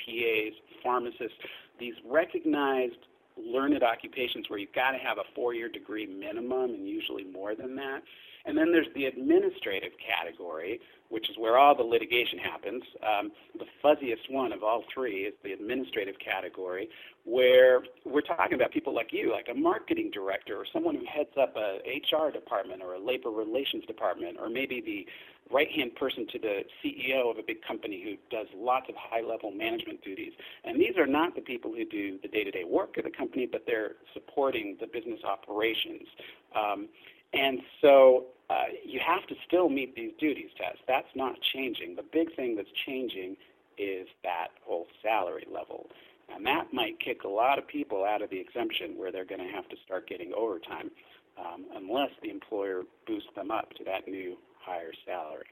pharmacists, 0.82 1.38
these 1.78 1.94
recognized 2.04 2.96
learned 3.36 3.82
occupations 3.82 4.48
where 4.50 4.58
you've 4.58 4.72
got 4.72 4.92
to 4.92 4.98
have 4.98 5.18
a 5.18 5.24
four-year 5.34 5.68
degree 5.68 6.06
minimum 6.06 6.70
and 6.70 6.88
usually 6.88 7.24
more 7.24 7.54
than 7.54 7.74
that. 7.76 8.02
And 8.44 8.58
then 8.58 8.72
there's 8.72 8.88
the 8.94 9.04
administrative 9.06 9.92
category, 9.98 10.80
which 11.10 11.30
is 11.30 11.38
where 11.38 11.58
all 11.58 11.76
the 11.76 11.84
litigation 11.84 12.38
happens. 12.38 12.82
Um, 13.02 13.30
the 13.56 13.66
fuzziest 13.82 14.30
one 14.30 14.52
of 14.52 14.64
all 14.64 14.84
three 14.92 15.22
is 15.22 15.34
the 15.44 15.52
administrative 15.52 16.18
category, 16.18 16.88
where 17.24 17.82
we're 18.04 18.20
talking 18.20 18.54
about 18.54 18.72
people 18.72 18.92
like 18.92 19.12
you, 19.12 19.30
like 19.30 19.48
a 19.48 19.54
marketing 19.54 20.10
director 20.12 20.56
or 20.56 20.66
someone 20.72 20.96
who 20.96 21.04
heads 21.06 21.30
up 21.40 21.56
a 21.56 21.78
HR 21.86 22.32
department 22.32 22.82
or 22.82 22.94
a 22.94 22.98
labor 22.98 23.30
relations 23.30 23.84
department, 23.86 24.36
or 24.40 24.50
maybe 24.50 24.80
the 24.80 25.06
right 25.50 25.70
hand 25.70 25.94
person 25.94 26.26
to 26.28 26.38
the 26.38 26.64
CEO 26.82 27.30
of 27.30 27.38
a 27.38 27.42
big 27.42 27.62
company 27.62 28.02
who 28.02 28.16
does 28.34 28.46
lots 28.56 28.88
of 28.88 28.94
high 28.96 29.20
level 29.20 29.50
management 29.50 30.02
duties. 30.02 30.32
And 30.64 30.80
these 30.80 30.96
are 30.96 31.06
not 31.06 31.34
the 31.34 31.40
people 31.40 31.72
who 31.72 31.84
do 31.84 32.18
the 32.22 32.28
day 32.28 32.44
to 32.44 32.50
day 32.50 32.64
work 32.64 32.96
of 32.96 33.04
the 33.04 33.10
company, 33.10 33.46
but 33.46 33.64
they're 33.66 33.96
supporting 34.14 34.76
the 34.80 34.86
business 34.86 35.20
operations. 35.24 36.08
Um, 36.54 36.88
and 37.34 37.60
so 37.80 38.26
uh, 38.50 38.64
you 38.84 39.00
have 39.00 39.26
to 39.26 39.34
still 39.46 39.68
meet 39.68 39.94
these 39.94 40.12
duties 40.18 40.50
tests. 40.56 40.80
That's 40.86 41.08
not 41.14 41.40
changing. 41.40 41.96
The 41.96 42.04
big 42.12 42.34
thing 42.36 42.56
that's 42.56 42.72
changing 42.86 43.36
is 43.78 44.06
that 44.22 44.48
whole 44.64 44.86
salary 45.02 45.46
level. 45.52 45.88
And 46.34 46.46
that 46.46 46.72
might 46.72 46.98
kick 47.00 47.24
a 47.24 47.28
lot 47.28 47.58
of 47.58 47.66
people 47.66 48.04
out 48.04 48.22
of 48.22 48.30
the 48.30 48.38
exemption 48.38 48.96
where 48.96 49.10
they're 49.12 49.24
going 49.24 49.40
to 49.40 49.52
have 49.54 49.68
to 49.68 49.76
start 49.84 50.08
getting 50.08 50.32
overtime 50.34 50.90
um, 51.38 51.64
unless 51.74 52.10
the 52.22 52.30
employer 52.30 52.82
boosts 53.06 53.30
them 53.34 53.50
up 53.50 53.72
to 53.74 53.84
that 53.84 54.06
new 54.06 54.36
higher 54.64 54.92
salary. 55.04 55.46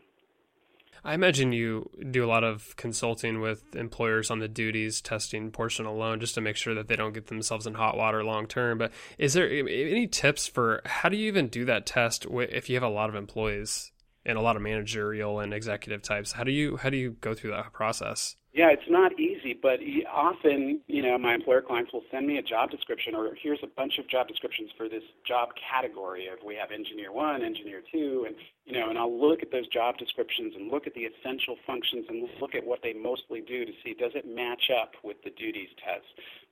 I 1.03 1.15
imagine 1.15 1.53
you 1.53 1.89
do 2.11 2.25
a 2.25 2.29
lot 2.29 2.45
of 2.45 2.77
consulting 2.77 3.41
with 3.41 3.75
employers 3.75 4.31
on 4.31 4.39
the 4.39 4.49
duties 4.49 5.01
testing 5.01 5.51
portion 5.51 5.87
alone 5.87 6.21
just 6.21 6.35
to 6.35 6.41
make 6.41 6.57
sure 6.57 6.75
that 6.75 6.89
they 6.89 6.97
don't 6.97 7.15
get 7.15 7.29
themselves 7.29 7.67
in 7.67 7.75
hot 7.75 7.97
water 7.97 8.23
long 8.23 8.47
term. 8.47 8.79
But 8.79 8.93
is 9.17 9.33
there 9.33 9.49
any 9.49 10.07
tips 10.07 10.47
for 10.47 10.83
how 10.85 11.09
do 11.09 11.17
you 11.17 11.29
even 11.29 11.49
do 11.49 11.65
that 11.65 11.87
test 11.87 12.27
if 12.31 12.69
you 12.69 12.77
have 12.77 12.83
a 12.83 12.89
lot 12.89 13.09
of 13.09 13.15
employees 13.15 13.93
and 14.27 14.37
a 14.37 14.43
lot 14.43 14.57
of 14.57 14.63
managerial 14.63 15.41
and 15.41 15.55
executive 15.55 16.03
types? 16.03 16.33
How 16.33 16.45
do 16.45 16.53
you 16.53 16.77
how 16.77 16.91
do 16.91 16.99
you 16.99 17.13
go 17.21 17.35
through 17.35 17.53
that 17.53 17.73
process? 17.73 18.37
Yeah, 18.53 18.71
it's 18.71 18.91
not 18.91 19.19
easy, 19.19 19.55
but 19.55 19.79
often, 20.13 20.81
you 20.89 21.03
know, 21.03 21.17
my 21.17 21.35
employer 21.35 21.63
clients 21.63 21.93
will 21.93 22.03
send 22.11 22.27
me 22.27 22.39
a 22.39 22.43
job 22.43 22.71
description 22.73 23.15
or 23.15 23.31
here's 23.41 23.61
a 23.63 23.69
bunch 23.69 23.99
of 23.99 24.09
job 24.09 24.27
descriptions 24.27 24.71
for 24.77 24.89
this 24.89 25.05
job 25.25 25.51
category 25.55 26.27
of 26.27 26.39
we 26.45 26.57
have 26.57 26.73
engineer 26.73 27.13
one, 27.13 27.45
engineer 27.45 27.81
two, 27.93 28.25
and 28.27 28.35
you 28.67 28.73
know, 28.73 28.91
and 28.91 28.99
I'll 28.99 29.21
look 29.21 29.43
at 29.43 29.53
those 29.53 29.69
job 29.69 29.99
descriptions 29.99 30.55
and 30.57 30.69
look 30.69 30.89
at 30.89 30.95
the 30.95 31.03
essential 31.03 31.57
functions 31.65 32.07
and 32.09 32.29
look 32.41 32.57
at 32.57 32.67
what 32.67 32.81
they 32.83 32.93
mostly 32.93 33.41
do 33.41 33.65
to 33.65 33.73
see 33.85 33.95
does 33.95 34.13
it 34.17 34.27
match 34.27 34.71
up 34.83 34.95
with 35.05 35.23
the 35.23 35.31
duties 35.31 35.69
test. 35.85 36.07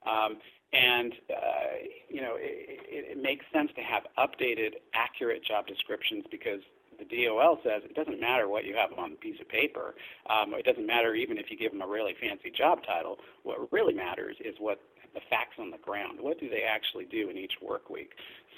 Um, 0.06 0.38
and 0.72 1.12
uh, 1.30 1.82
you 2.08 2.20
know, 2.20 2.36
it, 2.38 3.18
it 3.18 3.18
makes 3.20 3.44
sense 3.52 3.70
to 3.74 3.82
have 3.82 4.04
updated, 4.16 4.74
accurate 4.94 5.44
job 5.44 5.66
descriptions 5.66 6.24
because 6.30 6.60
the 6.98 7.04
DOL 7.04 7.60
says 7.62 7.82
it 7.84 7.94
doesn't 7.94 8.20
matter 8.20 8.48
what 8.48 8.64
you 8.64 8.74
have 8.74 8.90
on 8.98 9.10
the 9.10 9.16
piece 9.16 9.40
of 9.40 9.48
paper. 9.48 9.94
Um, 10.28 10.54
it 10.54 10.64
doesn't 10.64 10.86
matter 10.86 11.14
even 11.14 11.38
if 11.38 11.50
you 11.50 11.56
give 11.56 11.72
them 11.72 11.82
a 11.82 11.86
really 11.86 12.14
fancy 12.20 12.50
job 12.50 12.84
title. 12.84 13.18
What 13.44 13.72
really 13.72 13.94
matters 13.94 14.36
is 14.44 14.56
what 14.58 14.80
the 15.14 15.20
facts 15.30 15.56
on 15.58 15.70
the 15.70 15.78
ground. 15.78 16.18
What 16.20 16.38
do 16.38 16.48
they 16.48 16.62
actually 16.62 17.04
do 17.04 17.30
in 17.30 17.36
each 17.36 17.54
work 17.62 17.88
week? 17.90 18.12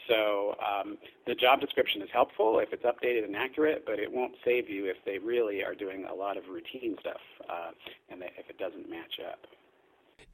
So 0.09 0.56
um, 0.59 0.99
the 1.26 1.35
job 1.35 1.61
description 1.61 2.02
is 2.02 2.09
helpful 2.12 2.59
if 2.59 2.73
it's 2.73 2.85
updated 2.85 3.25
and 3.25 3.37
accurate, 3.37 3.85
but 3.87 3.99
it 3.99 4.11
won't 4.11 4.35
save 4.44 4.68
you 4.68 4.87
if 4.87 4.97
they 5.04 5.18
really 5.18 5.62
are 5.62 5.75
doing 5.75 6.04
a 6.11 6.14
lot 6.14 6.37
of 6.37 6.49
routine 6.49 6.97
stuff 7.00 7.20
uh, 7.49 7.70
and 8.11 8.23
if 8.23 8.50
it 8.50 8.59
doesn't 8.59 8.90
match 8.90 9.20
up. 9.26 9.47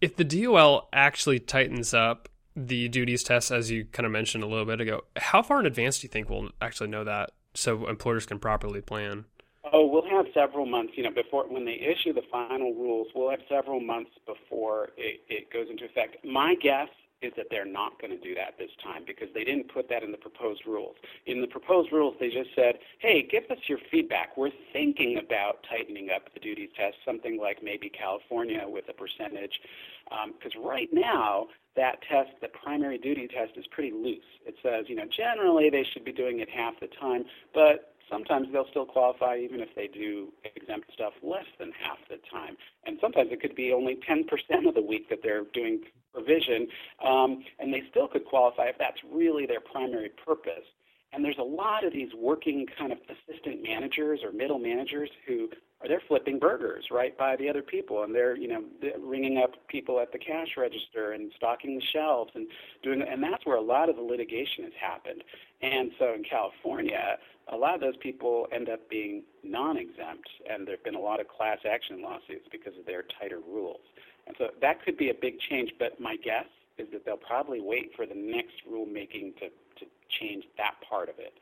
If 0.01 0.17
the 0.17 0.25
DOL 0.25 0.89
actually 0.93 1.41
tightens 1.41 1.93
up 1.93 2.29
the 2.55 2.89
duties 2.89 3.23
test, 3.23 3.51
as 3.51 3.71
you 3.71 3.85
kind 3.85 4.07
of 4.07 4.13
mentioned 4.13 4.43
a 4.43 4.47
little 4.47 4.65
bit 4.65 4.81
ago, 4.81 5.05
how 5.17 5.43
far 5.43 5.61
in 5.61 5.67
advance 5.67 5.99
do 5.99 6.07
you 6.07 6.11
think 6.11 6.31
we'll 6.31 6.51
actually 6.61 6.89
know 6.89 7.05
that? 7.05 7.31
So 7.57 7.87
employers 7.87 8.27
can 8.27 8.39
properly 8.39 8.81
plan? 8.81 9.25
Oh, 9.73 9.87
we'll 9.87 10.09
have 10.09 10.27
several 10.33 10.67
months. 10.67 10.93
You 10.97 11.05
know, 11.05 11.11
before 11.11 11.49
when 11.49 11.65
they 11.65 11.75
issue 11.75 12.13
the 12.13 12.23
final 12.31 12.73
rules, 12.75 13.09
we'll 13.15 13.31
have 13.31 13.41
several 13.49 13.81
months 13.81 14.11
before 14.27 14.91
it, 14.97 15.21
it 15.29 15.51
goes 15.53 15.67
into 15.71 15.85
effect. 15.85 16.25
My 16.25 16.55
guess 16.63 16.89
is 17.23 17.33
that 17.37 17.47
they're 17.51 17.65
not 17.65 18.01
going 18.01 18.11
to 18.11 18.23
do 18.23 18.35
that 18.35 18.55
this 18.59 18.71
time 18.83 19.03
because 19.07 19.29
they 19.35 19.45
didn't 19.45 19.73
put 19.73 19.89
that 19.89 20.03
in 20.03 20.13
the 20.13 20.19
proposed 20.19 20.67
rules. 20.67 20.97
In 21.27 21.41
the 21.41 21.47
proposed 21.47 21.93
rules, 21.93 22.15
they 22.21 22.29
just 22.29 22.51
said, 22.55 22.77
hey, 22.99 23.27
give 23.29 23.45
us 23.51 23.59
your 23.69 23.79
feedback. 23.91 24.37
We're 24.37 24.51
thinking 24.73 25.19
about 25.19 25.65
tightening 25.69 26.11
up 26.15 26.33
the 26.35 26.41
duty 26.41 26.69
test, 26.77 26.97
something 27.05 27.39
like 27.41 27.63
maybe 27.63 27.89
California 27.89 28.65
with 28.67 28.85
a 28.89 28.93
percentage. 28.93 29.61
Because 30.05 30.53
um, 30.57 30.65
right 30.65 30.89
now, 30.93 31.47
that 31.75 32.03
test, 32.03 32.31
the 32.41 32.49
primary 32.49 32.99
duty 32.99 33.29
test, 33.29 33.53
is 33.57 33.67
pretty 33.71 33.93
loose. 33.93 34.25
It 34.45 34.57
says, 34.63 34.87
you 34.89 34.97
know, 34.97 35.07
generally 35.15 35.71
they 35.71 35.85
should 35.85 36.05
be 36.05 36.13
doing 36.13 36.41
it 36.41 36.49
half 36.49 36.79
the 36.81 36.89
time, 37.01 37.25
but 37.55 37.95
sometimes 38.11 38.49
they'll 38.53 38.69
still 38.71 38.87
qualify 38.87 39.37
even 39.39 39.61
if 39.61 39.69
they 39.75 39.89
do 39.89 40.33
exempt 40.45 40.93
stuff 40.93 41.13
less 41.23 41.47
than 41.59 41.73
half 41.73 41.99
the 42.09 42.19
time. 42.31 42.57
And 42.87 42.99
sometimes 43.01 43.31
it 43.33 43.41
could 43.41 43.55
be 43.55 43.73
only 43.73 43.99
10% 44.09 44.25
of 44.69 44.75
the 44.75 44.83
week 44.83 45.09
that 45.11 45.21
they're 45.23 45.45
doing 45.53 45.81
provision, 46.17 46.67
um, 47.05 47.45
and 47.59 47.73
they 47.73 47.83
still 47.91 48.09
could 48.09 48.25
qualify 48.25 48.65
if 48.65 48.79
that's 48.79 48.99
really 49.13 49.45
their 49.47 49.61
primary 49.61 50.11
purpose. 50.25 50.65
And 51.13 51.25
there's 51.25 51.39
a 51.39 51.43
lot 51.43 51.85
of 51.85 51.93
these 51.93 52.11
working 52.15 52.67
kind 52.79 52.93
of 52.93 52.99
assistant 53.09 53.63
managers 53.63 54.21
or 54.25 54.33
middle 54.33 54.59
managers 54.59 55.11
who 55.27 55.49
are 55.81 55.89
they're 55.89 56.03
flipping 56.09 56.39
burgers 56.39 56.87
right 56.91 57.17
by 57.17 57.37
the 57.37 57.49
other 57.49 57.63
people, 57.63 58.03
and 58.03 58.15
they're 58.15 58.37
you 58.37 58.49
know 58.49 58.65
ringing 59.01 59.39
up 59.39 59.53
people 59.69 60.01
at 60.01 60.13
the 60.13 60.19
cash 60.19 60.49
register 60.57 61.13
and 61.13 61.31
stocking 61.37 61.77
the 61.77 61.85
shelves 61.93 62.33
and 62.35 62.47
doing, 62.83 63.03
and 63.03 63.23
that's 63.23 63.45
where 63.45 63.57
a 63.57 63.63
lot 63.63 63.89
of 63.89 63.97
the 63.97 64.03
litigation 64.03 64.65
has 64.65 64.73
happened. 64.81 65.23
And 65.63 65.91
so 65.99 66.13
in 66.15 66.25
California, 66.25 67.19
a 67.53 67.57
lot 67.57 67.75
of 67.75 67.81
those 67.81 67.97
people 67.99 68.47
end 68.53 68.69
up 68.69 68.89
being 68.91 69.23
non-exempt, 69.45 70.29
and 70.51 70.67
there've 70.67 70.83
been 70.83 70.97
a 70.97 71.01
lot 71.01 71.21
of 71.21 71.29
class 71.29 71.59
action 71.71 72.03
lawsuits 72.03 72.49
because 72.51 72.77
of 72.79 72.85
their 72.85 73.05
tighter 73.21 73.41
rules. 73.47 73.81
And 74.27 74.35
so 74.39 74.49
that 74.61 74.85
could 74.85 74.97
be 74.97 75.11
a 75.11 75.15
big 75.15 75.39
change, 75.39 75.73
but 75.79 76.01
my 76.01 76.17
guess 76.17 76.47
is 76.79 76.89
that 76.93 77.05
they'll 77.05 77.17
probably 77.17 77.61
wait 77.61 77.93
for 77.97 78.07
the 78.07 78.15
next 78.15 78.55
rulemaking 78.71 79.35
to, 79.39 79.49
to 79.79 79.87
change 80.21 80.45
that 80.59 80.75
part 80.89 81.09
of 81.09 81.19
it. 81.19 81.33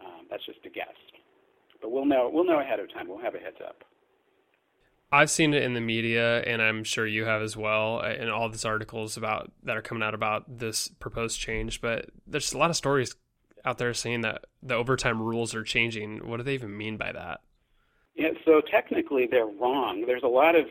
Um, 0.00 0.26
that's 0.30 0.44
just 0.46 0.58
a 0.64 0.70
guess. 0.70 0.88
But 1.80 1.92
we'll 1.92 2.04
know 2.04 2.30
we'll 2.32 2.44
know 2.44 2.60
ahead 2.60 2.80
of 2.80 2.92
time. 2.92 3.08
We'll 3.08 3.20
have 3.20 3.34
a 3.34 3.38
heads 3.38 3.56
up. 3.66 3.84
I've 5.12 5.30
seen 5.30 5.54
it 5.54 5.64
in 5.64 5.74
the 5.74 5.80
media, 5.80 6.40
and 6.42 6.62
I'm 6.62 6.84
sure 6.84 7.04
you 7.04 7.24
have 7.24 7.42
as 7.42 7.56
well, 7.56 8.00
in 8.00 8.28
all 8.28 8.48
these 8.48 8.64
articles 8.64 9.16
about 9.16 9.50
that 9.64 9.76
are 9.76 9.82
coming 9.82 10.04
out 10.04 10.14
about 10.14 10.58
this 10.58 10.88
proposed 10.88 11.40
change. 11.40 11.80
But 11.80 12.10
there's 12.26 12.52
a 12.52 12.58
lot 12.58 12.70
of 12.70 12.76
stories 12.76 13.16
out 13.64 13.78
there 13.78 13.92
saying 13.92 14.20
that 14.20 14.44
the 14.62 14.74
overtime 14.74 15.20
rules 15.20 15.54
are 15.54 15.64
changing. 15.64 16.28
What 16.28 16.36
do 16.36 16.44
they 16.44 16.54
even 16.54 16.76
mean 16.76 16.96
by 16.96 17.12
that? 17.12 17.40
Yeah, 18.20 18.32
so 18.44 18.60
technically 18.60 19.26
they're 19.26 19.46
wrong. 19.46 20.04
There's 20.06 20.24
a 20.24 20.28
lot 20.28 20.54
of 20.54 20.66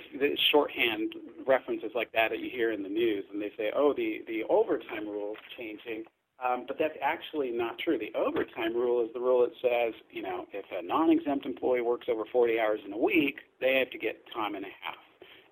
shorthand 0.52 1.16
references 1.48 1.94
like 1.96 2.12
that 2.12 2.30
that 2.30 2.38
you 2.38 2.48
hear 2.48 2.72
in 2.72 2.84
the 2.84 2.90
news, 2.90 3.26
and 3.34 3.42
they 3.42 3.52
say, 3.58 3.72
"Oh, 3.76 3.92
the 3.92 4.24
the 4.28 4.44
overtime 4.44 5.08
rule 5.08 5.34
is 5.34 5.40
changing," 5.58 6.04
um, 6.46 6.66
but 6.68 6.78
that's 6.78 6.96
actually 7.02 7.50
not 7.50 7.80
true. 7.80 7.98
The 7.98 8.14
overtime 8.14 8.76
rule 8.76 9.04
is 9.04 9.12
the 9.16 9.20
rule 9.20 9.42
that 9.42 9.54
says, 9.64 9.96
you 10.12 10.22
know, 10.22 10.46
if 10.54 10.66
a 10.72 10.84
non-exempt 10.86 11.48
employee 11.48 11.82
works 11.82 12.08
over 12.08 12.24
40 12.24 12.60
hours 12.60 12.82
in 12.86 12.94
a 12.94 12.98
week, 12.98 13.40
they 13.60 13.80
have 13.80 13.90
to 13.90 13.98
get 13.98 14.32
time 14.32 14.54
and 14.54 14.64
a 14.64 14.70
half. 14.82 15.09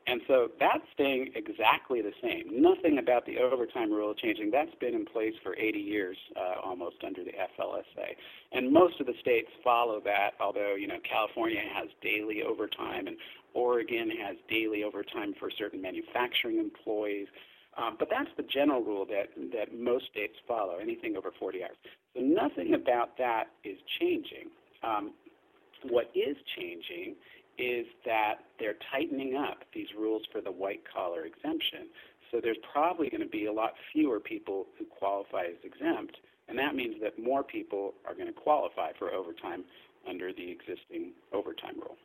And 0.08 0.22
so 0.26 0.50
that's 0.58 0.84
staying 0.94 1.34
exactly 1.36 2.02
the 2.02 2.14
same. 2.22 2.46
Nothing 2.50 2.98
about 2.98 3.26
the 3.26 3.40
overtime 3.40 3.92
rule 3.92 4.14
changing. 4.14 4.52
That's 4.52 4.74
been 4.80 4.96
in 4.96 5.06
place 5.06 5.34
for 5.44 5.56
80 5.58 5.80
years 5.80 6.18
uh, 6.38 6.62
almost 6.64 6.96
under 7.06 7.26
the 7.26 7.34
FLSA. 7.60 8.16
And 8.54 8.72
most 8.72 9.02
of 9.02 9.06
the 9.06 9.16
states 9.20 9.50
follow 9.64 10.00
that, 10.06 10.32
although, 10.40 10.76
you 10.76 10.88
know, 10.88 11.00
California 11.04 11.62
has 11.74 11.90
daily 12.02 12.42
overtime 12.42 13.08
and 13.08 13.18
Oregon 13.54 14.10
has 14.10 14.38
daily 14.50 14.84
overtime 14.86 15.34
for 15.38 15.52
certain 15.52 15.82
manufacturing 15.82 16.58
employees. 16.58 17.28
Um, 17.78 17.98
but 18.00 18.08
that's 18.10 18.30
the 18.38 18.44
general 18.44 18.82
rule 18.82 19.06
that, 19.08 19.28
that 19.52 19.78
most 19.78 20.06
states 20.08 20.36
follow, 20.48 20.78
anything 20.78 21.18
over 21.18 21.32
40 21.38 21.64
hours. 21.64 21.76
So 22.16 22.22
nothing 22.22 22.76
about 22.76 23.18
that 23.18 23.50
is 23.66 23.78
changing. 24.00 24.50
Um, 24.84 25.12
what 25.84 26.10
is 26.16 26.38
changing 26.56 27.16
is 27.58 27.86
that 28.06 28.36
they're 28.60 28.76
tightening 28.92 29.36
up 29.36 29.60
these 29.74 29.88
rules 29.98 30.24
for 30.32 30.42
the 30.42 30.52
white 30.52 30.82
collar 30.92 31.26
exemption. 31.26 31.88
So 32.32 32.40
there's 32.42 32.58
probably 32.72 33.10
going 33.10 33.22
to 33.22 33.28
be 33.28 33.46
a 33.46 33.54
lot 33.54 33.74
fewer 33.94 34.20
people 34.20 34.68
who 34.78 34.86
qualify 34.86 35.46
as 35.46 35.64
exempt, 35.64 36.18
and 36.48 36.58
that 36.60 36.76
means 36.76 36.96
that 37.02 37.18
more 37.18 37.44
people 37.44 37.94
are 38.06 38.14
going 38.14 38.28
to 38.28 38.34
qualify 38.34 38.92
for 39.00 39.12
overtime 39.12 39.64
under 40.08 40.32
the 40.34 40.52
existing 40.52 41.14
overtime 41.34 41.76
rule. 41.76 41.98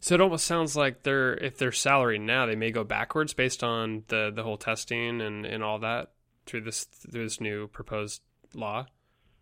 So 0.00 0.14
it 0.14 0.20
almost 0.20 0.46
sounds 0.46 0.76
like 0.76 1.02
they're 1.02 1.34
if 1.34 1.58
they're 1.58 1.72
salaried 1.72 2.20
now, 2.20 2.46
they 2.46 2.54
may 2.54 2.70
go 2.70 2.84
backwards 2.84 3.34
based 3.34 3.64
on 3.64 4.04
the 4.08 4.30
the 4.34 4.44
whole 4.44 4.56
testing 4.56 5.20
and, 5.20 5.44
and 5.44 5.62
all 5.62 5.80
that 5.80 6.12
through 6.46 6.62
this 6.62 6.84
through 6.84 7.24
this 7.24 7.40
new 7.40 7.66
proposed 7.66 8.22
law. 8.54 8.86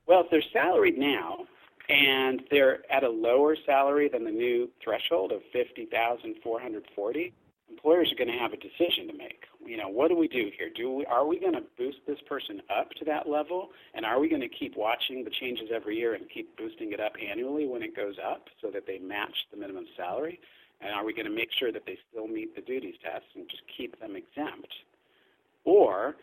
Well, 0.06 0.22
if 0.22 0.30
they're 0.30 0.42
salaried 0.52 0.96
now, 0.96 1.46
and 1.88 2.42
they're 2.50 2.80
at 2.92 3.04
a 3.04 3.08
lower 3.08 3.56
salary 3.64 4.08
than 4.08 4.24
the 4.24 4.30
new 4.30 4.68
threshold 4.82 5.32
of 5.32 5.40
50,440, 5.52 7.32
employers 7.70 8.12
are 8.12 8.16
going 8.16 8.30
to 8.30 8.38
have 8.38 8.52
a 8.52 8.56
decision 8.56 9.06
to 9.08 9.16
make. 9.16 9.44
You 9.64 9.76
know, 9.76 9.88
what 9.88 10.08
do 10.08 10.16
we 10.16 10.28
do 10.28 10.50
here? 10.56 10.70
Do 10.74 10.90
we, 10.92 11.06
are 11.06 11.26
we 11.26 11.38
going 11.38 11.54
to 11.54 11.62
boost 11.76 11.98
this 12.06 12.18
person 12.28 12.62
up 12.76 12.90
to 12.92 13.04
that 13.06 13.28
level, 13.28 13.70
and 13.94 14.04
are 14.04 14.20
we 14.20 14.28
going 14.28 14.42
to 14.42 14.48
keep 14.48 14.76
watching 14.76 15.24
the 15.24 15.30
changes 15.30 15.68
every 15.74 15.96
year 15.96 16.14
and 16.14 16.28
keep 16.28 16.56
boosting 16.56 16.92
it 16.92 17.00
up 17.00 17.12
annually 17.20 17.66
when 17.66 17.82
it 17.82 17.94
goes 17.94 18.16
up 18.24 18.48
so 18.60 18.70
that 18.70 18.86
they 18.86 18.98
match 18.98 19.46
the 19.50 19.56
minimum 19.56 19.86
salary? 19.96 20.40
And 20.80 20.92
are 20.92 21.04
we 21.04 21.14
going 21.14 21.26
to 21.26 21.34
make 21.34 21.50
sure 21.58 21.72
that 21.72 21.86
they 21.86 21.98
still 22.10 22.28
meet 22.28 22.54
the 22.54 22.62
duties 22.62 22.96
test 23.02 23.24
and 23.34 23.48
just 23.48 23.62
keep 23.76 23.98
them 23.98 24.14
exempt? 24.14 24.72
Or 25.64 26.16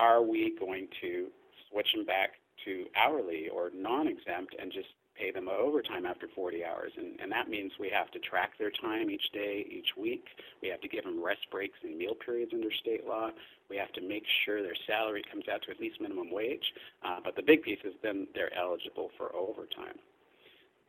are 0.00 0.22
we 0.22 0.56
going 0.58 0.88
to 1.02 1.28
switch 1.70 1.92
them 1.94 2.06
back 2.06 2.30
to 2.64 2.86
hourly 2.96 3.48
or 3.48 3.70
non-exempt 3.74 4.56
and 4.60 4.72
just 4.72 4.88
pay 5.18 5.30
them 5.30 5.48
overtime 5.48 6.06
after 6.06 6.28
40 6.34 6.64
hours. 6.64 6.92
And, 6.96 7.18
and 7.20 7.30
that 7.32 7.48
means 7.48 7.72
we 7.78 7.90
have 7.90 8.10
to 8.12 8.18
track 8.18 8.52
their 8.58 8.70
time 8.70 9.10
each 9.10 9.30
day, 9.32 9.66
each 9.70 9.96
week. 9.96 10.24
We 10.62 10.68
have 10.68 10.80
to 10.82 10.88
give 10.88 11.04
them 11.04 11.22
rest 11.22 11.50
breaks 11.50 11.78
and 11.82 11.98
meal 11.98 12.14
periods 12.14 12.52
under 12.54 12.70
state 12.70 13.06
law. 13.06 13.30
We 13.68 13.76
have 13.76 13.92
to 13.92 14.00
make 14.00 14.24
sure 14.44 14.62
their 14.62 14.78
salary 14.86 15.24
comes 15.30 15.44
out 15.52 15.62
to 15.62 15.70
at 15.70 15.80
least 15.80 16.00
minimum 16.00 16.30
wage. 16.30 16.72
Uh, 17.04 17.18
but 17.24 17.36
the 17.36 17.42
big 17.42 17.62
piece 17.62 17.80
is 17.84 17.94
then 18.02 18.26
they're 18.34 18.56
eligible 18.56 19.10
for 19.16 19.34
overtime. 19.34 19.98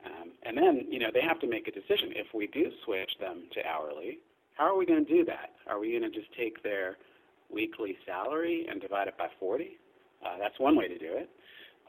Um, 0.05 0.31
and 0.43 0.57
then, 0.57 0.85
you 0.89 0.99
know, 0.99 1.09
they 1.13 1.21
have 1.21 1.39
to 1.41 1.47
make 1.47 1.67
a 1.67 1.71
decision. 1.71 2.13
If 2.15 2.33
we 2.33 2.47
do 2.47 2.71
switch 2.85 3.11
them 3.19 3.43
to 3.53 3.65
hourly, 3.67 4.19
how 4.53 4.65
are 4.65 4.77
we 4.77 4.85
going 4.85 5.05
to 5.05 5.11
do 5.11 5.25
that? 5.25 5.51
Are 5.67 5.79
we 5.79 5.91
going 5.97 6.09
to 6.09 6.17
just 6.17 6.31
take 6.37 6.63
their 6.63 6.97
weekly 7.51 7.97
salary 8.05 8.67
and 8.69 8.79
divide 8.79 9.07
it 9.07 9.17
by 9.17 9.27
40? 9.39 9.77
Uh, 10.25 10.37
that's 10.37 10.59
one 10.59 10.77
way 10.77 10.87
to 10.87 10.97
do 10.97 11.13
it. 11.13 11.29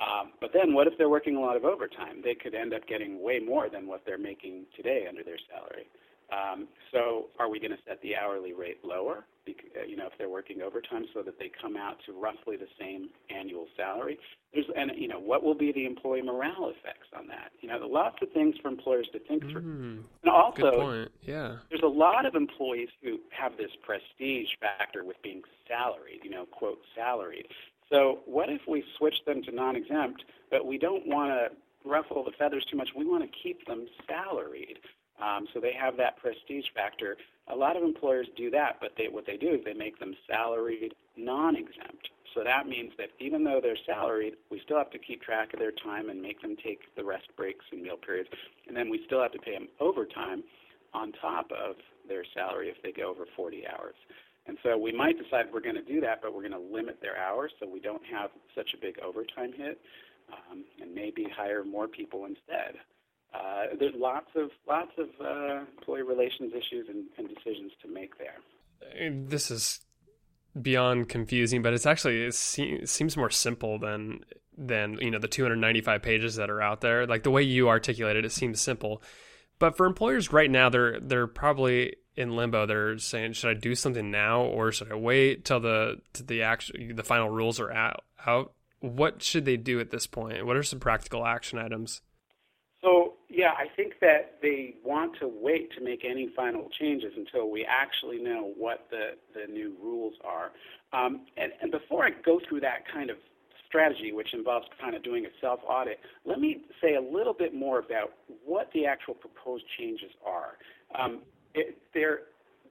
Um, 0.00 0.32
but 0.40 0.50
then, 0.54 0.72
what 0.72 0.86
if 0.86 0.96
they're 0.96 1.10
working 1.10 1.36
a 1.36 1.40
lot 1.40 1.56
of 1.56 1.64
overtime? 1.64 2.22
They 2.24 2.34
could 2.34 2.54
end 2.54 2.72
up 2.72 2.86
getting 2.88 3.22
way 3.22 3.38
more 3.38 3.68
than 3.68 3.86
what 3.86 4.02
they're 4.06 4.18
making 4.18 4.64
today 4.74 5.04
under 5.08 5.22
their 5.22 5.38
salary. 5.50 5.86
Um, 6.32 6.68
so, 6.92 7.26
are 7.38 7.50
we 7.50 7.58
going 7.58 7.72
to 7.72 7.78
set 7.86 8.00
the 8.02 8.16
hourly 8.16 8.52
rate 8.52 8.78
lower? 8.84 9.24
Because, 9.44 9.70
uh, 9.76 9.84
you 9.84 9.96
know, 9.96 10.06
if 10.06 10.12
they're 10.16 10.28
working 10.28 10.62
overtime, 10.62 11.04
so 11.12 11.22
that 11.22 11.38
they 11.38 11.50
come 11.60 11.76
out 11.76 11.98
to 12.06 12.12
roughly 12.12 12.56
the 12.56 12.68
same 12.78 13.08
annual 13.34 13.66
salary. 13.76 14.18
There's, 14.54 14.66
and 14.76 14.92
you 14.96 15.08
know, 15.08 15.18
what 15.18 15.42
will 15.42 15.54
be 15.54 15.72
the 15.72 15.84
employee 15.86 16.22
morale 16.22 16.70
effects 16.70 17.08
on 17.16 17.26
that? 17.28 17.50
You 17.60 17.68
know, 17.68 17.78
lots 17.86 18.16
of 18.22 18.30
things 18.32 18.54
for 18.62 18.68
employers 18.68 19.08
to 19.12 19.18
think 19.18 19.42
through. 19.50 19.62
Mm, 19.62 20.02
and 20.22 20.30
also, 20.32 20.62
good 20.62 20.74
point. 20.74 21.10
Yeah, 21.22 21.56
there's 21.68 21.82
a 21.82 21.88
lot 21.88 22.24
of 22.24 22.34
employees 22.34 22.88
who 23.02 23.18
have 23.30 23.56
this 23.56 23.70
prestige 23.82 24.48
factor 24.60 25.04
with 25.04 25.20
being 25.22 25.42
salaried. 25.68 26.20
You 26.22 26.30
know, 26.30 26.46
quote 26.46 26.80
salaried. 26.96 27.46
So 27.90 28.20
what 28.24 28.48
if 28.48 28.60
we 28.68 28.84
switch 28.96 29.16
them 29.26 29.42
to 29.42 29.52
non-exempt, 29.52 30.24
but 30.50 30.64
we 30.64 30.78
don't 30.78 31.06
want 31.06 31.30
to 31.30 31.56
ruffle 31.84 32.24
the 32.24 32.32
feathers 32.32 32.64
too 32.70 32.76
much. 32.76 32.90
We 32.94 33.06
want 33.06 33.22
to 33.22 33.38
keep 33.42 33.66
them 33.66 33.86
salaried. 34.06 34.78
Um, 35.20 35.46
so 35.52 35.60
they 35.60 35.72
have 35.72 35.96
that 35.96 36.16
prestige 36.16 36.66
factor. 36.74 37.16
A 37.48 37.56
lot 37.56 37.76
of 37.76 37.82
employers 37.82 38.26
do 38.36 38.50
that, 38.50 38.78
but 38.80 38.92
they, 38.96 39.08
what 39.08 39.26
they 39.26 39.36
do 39.36 39.50
is 39.50 39.60
they 39.64 39.74
make 39.74 39.98
them 39.98 40.14
salaried 40.28 40.94
non-exempt. 41.16 42.10
So 42.34 42.44
that 42.44 42.66
means 42.66 42.92
that 42.96 43.10
even 43.18 43.42
though 43.44 43.60
they're 43.60 43.76
salaried, 43.84 44.34
we 44.50 44.60
still 44.64 44.78
have 44.78 44.90
to 44.90 44.98
keep 44.98 45.20
track 45.20 45.52
of 45.52 45.58
their 45.58 45.72
time 45.72 46.10
and 46.10 46.22
make 46.22 46.40
them 46.40 46.56
take 46.56 46.94
the 46.96 47.04
rest 47.04 47.26
breaks 47.36 47.64
and 47.72 47.82
meal 47.82 47.96
periods. 47.96 48.30
And 48.68 48.76
then 48.76 48.88
we 48.88 49.02
still 49.04 49.20
have 49.20 49.32
to 49.32 49.38
pay 49.38 49.52
them 49.52 49.68
overtime 49.80 50.44
on 50.94 51.12
top 51.20 51.50
of 51.50 51.76
their 52.08 52.24
salary 52.34 52.68
if 52.68 52.80
they 52.82 52.92
go 52.92 53.10
over 53.10 53.26
40 53.36 53.66
hours. 53.66 53.94
And 54.50 54.58
so 54.64 54.76
we 54.76 54.90
might 54.90 55.16
decide 55.16 55.46
we're 55.54 55.60
going 55.60 55.76
to 55.76 55.82
do 55.82 56.00
that, 56.00 56.20
but 56.20 56.34
we're 56.34 56.40
going 56.40 56.60
to 56.60 56.74
limit 56.74 56.98
their 57.00 57.16
hours 57.16 57.52
so 57.60 57.68
we 57.68 57.78
don't 57.78 58.02
have 58.10 58.30
such 58.52 58.74
a 58.74 58.80
big 58.80 58.98
overtime 58.98 59.52
hit, 59.56 59.80
um, 60.32 60.64
and 60.82 60.92
maybe 60.92 61.24
hire 61.32 61.62
more 61.62 61.86
people 61.86 62.24
instead. 62.24 62.74
Uh, 63.32 63.76
there's 63.78 63.94
lots 63.96 64.26
of 64.34 64.50
lots 64.68 64.90
of 64.98 65.06
uh, 65.24 65.60
employee 65.78 66.02
relations 66.02 66.52
issues 66.52 66.88
and, 66.88 67.04
and 67.16 67.28
decisions 67.28 67.70
to 67.80 67.86
make 67.86 68.18
there. 68.18 68.38
This 69.08 69.52
is 69.52 69.78
beyond 70.60 71.08
confusing, 71.08 71.62
but 71.62 71.72
it's 71.72 71.86
actually 71.86 72.24
it 72.24 72.34
seems 72.34 73.16
more 73.16 73.30
simple 73.30 73.78
than 73.78 74.24
than 74.58 74.98
you 75.00 75.12
know 75.12 75.20
the 75.20 75.28
295 75.28 76.02
pages 76.02 76.34
that 76.34 76.50
are 76.50 76.60
out 76.60 76.80
there. 76.80 77.06
Like 77.06 77.22
the 77.22 77.30
way 77.30 77.44
you 77.44 77.68
articulate 77.68 78.16
it, 78.16 78.24
it 78.24 78.32
seems 78.32 78.60
simple. 78.60 79.00
But 79.60 79.76
for 79.76 79.86
employers 79.86 80.32
right 80.32 80.50
now, 80.50 80.70
they're 80.70 80.98
they're 80.98 81.28
probably 81.28 81.94
in 82.16 82.36
limbo. 82.36 82.66
They're 82.66 82.98
saying, 82.98 83.34
should 83.34 83.50
I 83.50 83.54
do 83.54 83.74
something 83.74 84.10
now 84.10 84.42
or 84.42 84.72
should 84.72 84.90
I 84.92 84.96
wait 84.96 85.44
till 85.44 85.60
the 85.60 86.00
till 86.12 86.26
the 86.26 86.42
actual 86.42 86.76
the 86.94 87.04
final 87.04 87.28
rules 87.28 87.60
are 87.60 87.72
out? 87.72 88.04
Out. 88.26 88.52
What 88.80 89.22
should 89.22 89.44
they 89.44 89.56
do 89.56 89.80
at 89.80 89.90
this 89.90 90.06
point? 90.06 90.46
What 90.46 90.56
are 90.56 90.62
some 90.62 90.80
practical 90.80 91.26
action 91.26 91.58
items? 91.58 92.00
So 92.82 93.14
yeah, 93.28 93.52
I 93.58 93.66
think 93.76 93.94
that 94.00 94.38
they 94.42 94.74
want 94.84 95.18
to 95.20 95.28
wait 95.28 95.72
to 95.76 95.84
make 95.84 96.04
any 96.04 96.28
final 96.34 96.68
changes 96.78 97.12
until 97.16 97.50
we 97.50 97.64
actually 97.64 98.18
know 98.18 98.52
what 98.56 98.86
the 98.90 99.16
the 99.34 99.52
new 99.52 99.74
rules 99.82 100.14
are. 100.24 100.52
Um, 100.92 101.26
and, 101.36 101.52
and 101.60 101.70
before 101.70 102.04
I 102.04 102.10
go 102.10 102.40
through 102.48 102.60
that 102.60 102.90
kind 102.92 103.10
of 103.10 103.16
strategy, 103.66 104.12
which 104.12 104.34
involves 104.34 104.66
kind 104.80 104.96
of 104.96 105.02
doing 105.02 105.24
a 105.26 105.28
self 105.40 105.60
audit, 105.66 106.00
let 106.24 106.40
me 106.40 106.62
say 106.80 106.96
a 106.96 107.00
little 107.00 107.34
bit 107.34 107.54
more 107.54 107.78
about 107.78 108.12
what 108.44 108.70
the 108.74 108.86
actual 108.86 109.14
proposed 109.14 109.64
changes 109.78 110.10
are. 110.26 110.56
Um, 110.98 111.20
it, 111.54 111.78
they're 111.94 112.20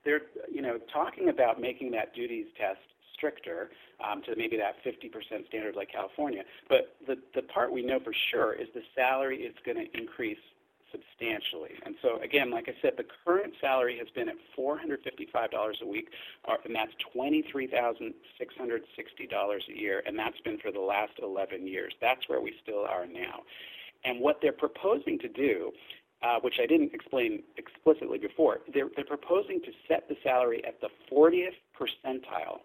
they're 0.05 0.21
you 0.51 0.61
know 0.61 0.77
talking 0.91 1.29
about 1.29 1.59
making 1.59 1.91
that 1.91 2.13
duties 2.13 2.47
test 2.57 2.79
stricter 3.13 3.69
um, 3.99 4.21
to 4.23 4.33
maybe 4.37 4.55
that 4.55 4.75
50% 4.85 5.45
standard 5.47 5.75
like 5.75 5.91
California. 5.91 6.43
But 6.69 6.95
the 7.05 7.17
the 7.35 7.41
part 7.43 7.71
we 7.71 7.83
know 7.83 7.99
for 7.99 8.13
sure 8.31 8.53
is 8.53 8.67
the 8.73 8.83
salary 8.95 9.41
is 9.41 9.53
going 9.65 9.77
to 9.77 9.99
increase 9.99 10.37
substantially. 10.91 11.71
And 11.85 11.95
so 12.01 12.19
again, 12.21 12.51
like 12.51 12.67
I 12.67 12.73
said, 12.81 12.93
the 12.97 13.05
current 13.25 13.53
salary 13.61 13.97
has 13.99 14.09
been 14.09 14.27
at 14.29 14.35
$455 14.57 15.81
a 15.81 15.85
week, 15.85 16.09
uh, 16.47 16.55
and 16.65 16.75
that's 16.75 16.91
$23,660 17.15 19.69
a 19.69 19.79
year, 19.79 20.01
and 20.05 20.17
that's 20.17 20.39
been 20.41 20.57
for 20.57 20.71
the 20.71 20.79
last 20.79 21.13
11 21.21 21.67
years. 21.67 21.93
That's 22.01 22.27
where 22.27 22.41
we 22.41 22.55
still 22.63 22.85
are 22.85 23.05
now. 23.05 23.43
And 24.03 24.19
what 24.19 24.39
they're 24.41 24.51
proposing 24.51 25.19
to 25.19 25.27
do 25.27 25.71
uh, 26.21 26.39
which 26.41 26.59
I 26.61 26.65
didn't 26.65 26.93
explain 26.93 27.43
explicitly 27.57 28.17
before, 28.17 28.59
they're, 28.73 28.89
they're 28.95 29.05
proposing 29.05 29.61
to 29.61 29.71
set 29.87 30.07
the 30.09 30.17
salary 30.23 30.63
at 30.65 30.81
the 30.81 30.89
40th 31.11 31.55
percentile 31.79 32.59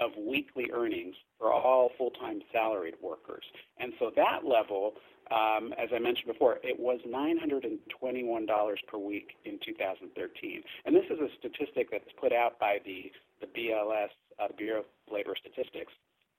of 0.00 0.10
weekly 0.16 0.70
earnings 0.72 1.14
for 1.38 1.52
all 1.52 1.90
full-time 1.96 2.40
salaried 2.52 2.96
workers. 3.02 3.44
And 3.78 3.92
so 3.98 4.10
that 4.16 4.44
level, 4.44 4.94
um, 5.30 5.72
as 5.78 5.88
I 5.94 5.98
mentioned 5.98 6.26
before, 6.26 6.58
it 6.62 6.78
was 6.78 7.00
$921 7.08 8.76
per 8.86 8.98
week 8.98 9.36
in 9.44 9.58
2013. 9.64 10.62
And 10.84 10.94
this 10.94 11.04
is 11.10 11.18
a 11.18 11.28
statistic 11.38 11.90
that's 11.90 12.04
put 12.20 12.32
out 12.32 12.58
by 12.58 12.78
the, 12.84 13.10
the 13.40 13.46
BLS, 13.46 14.08
uh, 14.38 14.48
Bureau 14.56 14.80
of 14.80 14.86
Labor 15.10 15.34
Statistics, 15.38 15.92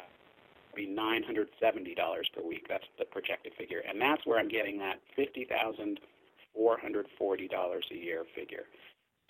be 0.75 0.87
$970 0.87 2.33
per 2.33 2.41
week. 2.41 2.65
That's 2.67 2.85
the 2.97 3.05
projected 3.05 3.53
figure. 3.57 3.83
And 3.87 4.01
that's 4.01 4.25
where 4.25 4.39
I'm 4.39 4.47
getting 4.47 4.79
that 4.79 4.99
$50,440 5.17 7.91
a 7.91 7.95
year 7.95 8.25
figure. 8.35 8.63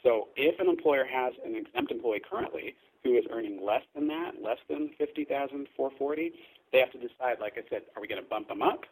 So 0.02 0.30
if 0.36 0.60
an 0.60 0.68
employer 0.68 1.06
has 1.06 1.34
an 1.46 1.56
exempt 1.56 1.92
employee 1.92 2.22
currently 2.30 2.76
who 3.04 3.16
is 3.18 3.26
earning 3.32 3.63
less 3.63 3.84
than 3.96 4.08
that, 4.08 4.42
less 4.42 4.58
than 4.70 4.89
50,440, 4.98 6.34
they 6.72 6.80
have 6.80 6.92
to 6.92 6.98
decide, 6.98 7.39
like 7.39 7.58
I 7.58 7.63
said, 7.70 7.84
are 7.96 8.02
we 8.02 8.08
going 8.08 8.22
to 8.22 8.30
bump 8.30 8.48
them 8.48 8.62
up? 8.62 8.86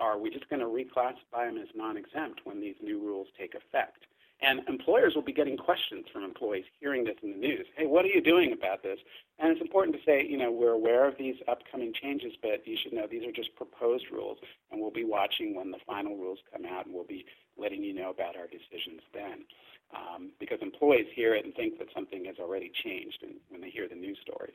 Are 0.00 0.18
we 0.18 0.30
just 0.30 0.48
going 0.48 0.60
to 0.60 0.66
reclassify 0.66 1.46
them 1.46 1.58
as 1.58 1.68
non-exempt 1.74 2.40
when 2.44 2.60
these 2.60 2.76
new 2.82 2.98
rules 3.00 3.28
take 3.38 3.54
effect? 3.54 4.04
And 4.40 4.60
employers 4.68 5.16
will 5.16 5.22
be 5.22 5.32
getting 5.32 5.56
questions 5.56 6.06
from 6.12 6.22
employees 6.22 6.64
hearing 6.78 7.02
this 7.02 7.16
in 7.22 7.32
the 7.32 7.38
news. 7.38 7.66
Hey, 7.76 7.86
what 7.86 8.04
are 8.04 8.08
you 8.08 8.20
doing 8.20 8.52
about 8.52 8.84
this? 8.84 9.00
And 9.40 9.50
it's 9.50 9.60
important 9.60 9.96
to 9.96 10.02
say, 10.04 10.24
you 10.24 10.36
know, 10.36 10.52
we're 10.52 10.72
aware 10.72 11.08
of 11.08 11.18
these 11.18 11.34
upcoming 11.48 11.92
changes, 11.92 12.34
but 12.40 12.64
you 12.64 12.76
should 12.80 12.92
know 12.92 13.08
these 13.10 13.26
are 13.26 13.32
just 13.32 13.54
proposed 13.56 14.06
rules, 14.12 14.38
and 14.70 14.80
we'll 14.80 14.92
be 14.92 15.04
watching 15.04 15.56
when 15.56 15.72
the 15.72 15.78
final 15.84 16.16
rules 16.16 16.38
come 16.52 16.64
out, 16.64 16.86
and 16.86 16.94
we'll 16.94 17.02
be 17.02 17.26
letting 17.56 17.82
you 17.82 17.92
know 17.92 18.10
about 18.10 18.36
our 18.36 18.46
decisions 18.46 19.02
then. 19.12 19.44
Um, 19.92 20.32
because 20.38 20.58
employees 20.60 21.06
hear 21.14 21.34
it 21.34 21.44
and 21.44 21.54
think 21.54 21.78
that 21.78 21.88
something 21.94 22.26
has 22.26 22.36
already 22.38 22.70
changed 22.84 23.24
when 23.48 23.60
they 23.60 23.70
hear 23.70 23.88
the 23.88 23.96
news 23.96 24.18
stories. 24.22 24.54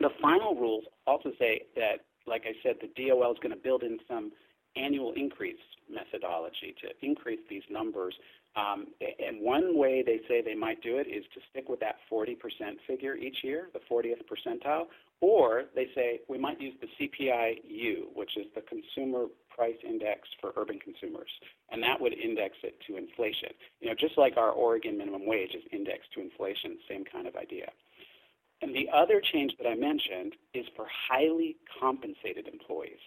The 0.00 0.10
final 0.20 0.54
rules 0.54 0.84
also 1.06 1.30
say 1.38 1.66
that, 1.76 2.06
like 2.30 2.44
I 2.46 2.54
said, 2.62 2.76
the 2.80 2.88
DOL 2.96 3.32
is 3.32 3.38
going 3.42 3.54
to 3.54 3.62
build 3.62 3.82
in 3.82 3.98
some 4.08 4.32
annual 4.76 5.12
increase 5.16 5.58
methodology 5.92 6.74
to 6.80 6.88
increase 7.04 7.40
these 7.50 7.64
numbers 7.68 8.14
um, 8.56 8.88
and 9.00 9.40
one 9.40 9.78
way 9.78 10.02
they 10.02 10.20
say 10.26 10.42
they 10.42 10.56
might 10.56 10.82
do 10.82 10.96
it 10.98 11.06
is 11.06 11.24
to 11.34 11.40
stick 11.50 11.68
with 11.68 11.78
that 11.80 11.96
40% 12.10 12.36
figure 12.86 13.14
each 13.14 13.44
year, 13.44 13.68
the 13.72 13.80
40th 13.90 14.22
percentile, 14.26 14.86
or 15.20 15.64
they 15.74 15.88
say 15.94 16.20
we 16.28 16.36
might 16.36 16.60
use 16.60 16.74
the 16.80 16.88
CPI-U, 16.98 18.08
which 18.14 18.36
is 18.36 18.46
the 18.54 18.62
Consumer 18.62 19.26
Price 19.54 19.76
Index 19.86 20.28
for 20.40 20.52
urban 20.56 20.80
consumers, 20.80 21.30
and 21.70 21.82
that 21.82 22.00
would 22.00 22.14
index 22.14 22.56
it 22.64 22.76
to 22.88 22.96
inflation. 22.96 23.50
You 23.80 23.88
know, 23.88 23.94
just 23.94 24.18
like 24.18 24.36
our 24.36 24.50
Oregon 24.50 24.98
minimum 24.98 25.26
wage 25.26 25.54
is 25.54 25.62
indexed 25.70 26.12
to 26.14 26.20
inflation, 26.20 26.78
same 26.88 27.04
kind 27.04 27.28
of 27.28 27.36
idea. 27.36 27.70
And 28.62 28.74
the 28.74 28.88
other 28.92 29.20
change 29.20 29.56
that 29.58 29.66
I 29.66 29.74
mentioned 29.74 30.34
is 30.54 30.66
for 30.76 30.86
highly 31.08 31.56
compensated 31.80 32.46
employees. 32.46 33.00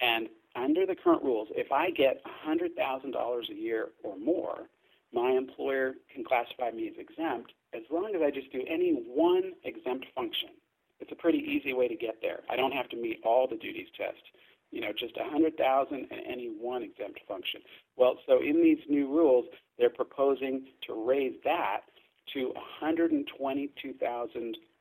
And 0.00 0.28
under 0.54 0.86
the 0.86 0.94
current 0.94 1.22
rules, 1.22 1.48
if 1.52 1.72
I 1.72 1.90
get 1.90 2.22
$100,000 2.46 3.50
a 3.50 3.54
year 3.54 3.88
or 4.02 4.16
more, 4.16 4.68
my 5.12 5.30
employer 5.30 5.94
can 6.12 6.24
classify 6.24 6.70
me 6.70 6.88
as 6.88 6.94
exempt 6.98 7.52
as 7.74 7.82
long 7.90 8.14
as 8.14 8.22
I 8.22 8.30
just 8.30 8.52
do 8.52 8.62
any 8.68 8.92
one 8.92 9.52
exempt 9.64 10.06
function. 10.14 10.50
It's 11.00 11.12
a 11.12 11.16
pretty 11.16 11.38
easy 11.38 11.72
way 11.72 11.88
to 11.88 11.96
get 11.96 12.18
there. 12.22 12.40
I 12.50 12.56
don't 12.56 12.72
have 12.72 12.88
to 12.90 12.96
meet 12.96 13.20
all 13.24 13.48
the 13.48 13.56
duties 13.56 13.88
tests. 13.96 14.22
You 14.70 14.80
know, 14.80 14.92
just 14.98 15.16
100,000 15.16 15.94
and 15.94 16.20
any 16.26 16.46
one 16.46 16.82
exempt 16.82 17.20
function. 17.28 17.60
Well, 17.96 18.18
so 18.26 18.40
in 18.40 18.62
these 18.62 18.78
new 18.88 19.06
rules, 19.08 19.46
they're 19.78 19.90
proposing 19.90 20.66
to 20.86 20.94
raise 21.06 21.34
that 21.44 21.80
to 22.32 22.54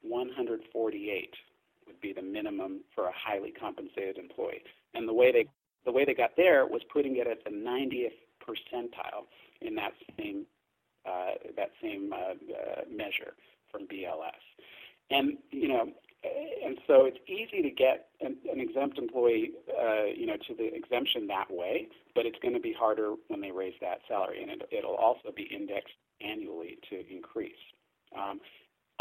122,148 0.03 1.35
would 1.87 2.01
be 2.01 2.13
the 2.13 2.21
minimum 2.21 2.81
for 2.93 3.07
a 3.07 3.13
highly 3.13 3.51
compensated 3.51 4.17
employee. 4.17 4.63
And 4.93 5.07
the 5.07 5.13
way 5.13 5.31
they 5.31 5.47
the 5.83 5.91
way 5.91 6.05
they 6.05 6.13
got 6.13 6.35
there 6.37 6.67
was 6.67 6.83
putting 6.93 7.17
it 7.17 7.25
at 7.25 7.43
the 7.43 7.49
90th 7.49 8.13
percentile 8.39 9.25
in 9.61 9.73
that 9.75 9.93
same 10.17 10.45
uh, 11.05 11.31
that 11.57 11.71
same 11.81 12.13
uh, 12.13 12.17
uh, 12.17 12.81
measure 12.89 13.33
from 13.71 13.87
BLS. 13.87 14.31
And 15.09 15.37
you 15.49 15.67
know, 15.67 15.87
and 16.23 16.77
so 16.85 17.05
it's 17.05 17.17
easy 17.27 17.63
to 17.63 17.71
get 17.71 18.09
an, 18.21 18.37
an 18.51 18.59
exempt 18.59 18.97
employee, 18.97 19.51
uh, 19.69 20.05
you 20.15 20.27
know, 20.27 20.37
to 20.47 20.53
the 20.53 20.73
exemption 20.73 21.25
that 21.27 21.49
way, 21.49 21.87
but 22.13 22.25
it's 22.25 22.37
going 22.41 22.53
to 22.53 22.59
be 22.59 22.73
harder 22.73 23.15
when 23.27 23.41
they 23.41 23.51
raise 23.51 23.73
that 23.81 23.99
salary, 24.07 24.41
and 24.41 24.51
it, 24.51 24.69
it'll 24.71 24.95
also 24.95 25.31
be 25.35 25.43
indexed 25.43 25.95
annually 26.21 26.77
to 26.89 27.03
increase. 27.11 27.53
Um, 28.15 28.39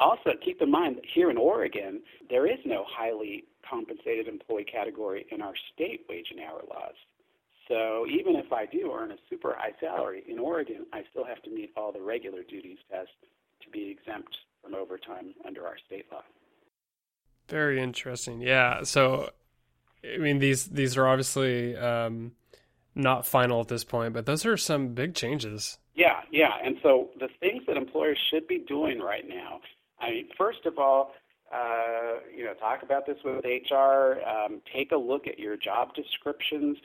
also, 0.00 0.32
keep 0.44 0.60
in 0.62 0.70
mind 0.70 0.96
that 0.96 1.04
here 1.14 1.30
in 1.30 1.36
Oregon, 1.36 2.00
there 2.28 2.46
is 2.46 2.58
no 2.64 2.84
highly 2.88 3.44
compensated 3.68 4.26
employee 4.26 4.64
category 4.64 5.26
in 5.30 5.42
our 5.42 5.54
state 5.72 6.06
wage 6.08 6.28
and 6.30 6.40
hour 6.40 6.62
laws. 6.68 6.94
So 7.68 8.06
even 8.08 8.34
if 8.34 8.52
I 8.52 8.66
do 8.66 8.92
earn 8.92 9.12
a 9.12 9.16
super 9.28 9.54
high 9.56 9.72
salary 9.78 10.24
in 10.26 10.38
Oregon, 10.38 10.86
I 10.92 11.04
still 11.10 11.24
have 11.24 11.40
to 11.42 11.50
meet 11.50 11.70
all 11.76 11.92
the 11.92 12.00
regular 12.00 12.42
duties 12.42 12.78
tests 12.90 13.12
to 13.62 13.70
be 13.70 13.90
exempt 13.90 14.36
from 14.62 14.74
overtime 14.74 15.34
under 15.46 15.66
our 15.66 15.76
state 15.86 16.06
law. 16.10 16.22
Very 17.48 17.80
interesting. 17.80 18.40
Yeah. 18.40 18.82
So, 18.82 19.30
I 20.04 20.18
mean, 20.18 20.38
these 20.38 20.66
these 20.66 20.96
are 20.96 21.06
obviously 21.06 21.76
um, 21.76 22.32
not 22.94 23.26
final 23.26 23.60
at 23.60 23.68
this 23.68 23.84
point, 23.84 24.14
but 24.14 24.26
those 24.26 24.44
are 24.46 24.56
some 24.56 24.88
big 24.88 25.14
changes. 25.14 25.78
Yeah, 25.94 26.20
yeah. 26.32 26.54
And 26.64 26.76
so 26.82 27.10
the 27.18 27.28
things 27.40 27.62
that 27.66 27.76
employers 27.76 28.18
should 28.30 28.46
be 28.48 28.58
doing 28.58 29.00
right 29.00 29.28
now. 29.28 29.60
I 30.00 30.10
mean, 30.10 30.28
first 30.36 30.66
of 30.66 30.78
all, 30.78 31.12
uh, 31.52 32.20
you 32.34 32.44
know, 32.44 32.54
talk 32.54 32.82
about 32.82 33.06
this 33.06 33.18
with 33.24 33.44
HR. 33.44 34.20
Um, 34.26 34.60
take 34.72 34.92
a 34.92 34.96
look 34.96 35.26
at 35.26 35.38
your 35.38 35.56
job 35.56 35.94
descriptions 35.94 36.78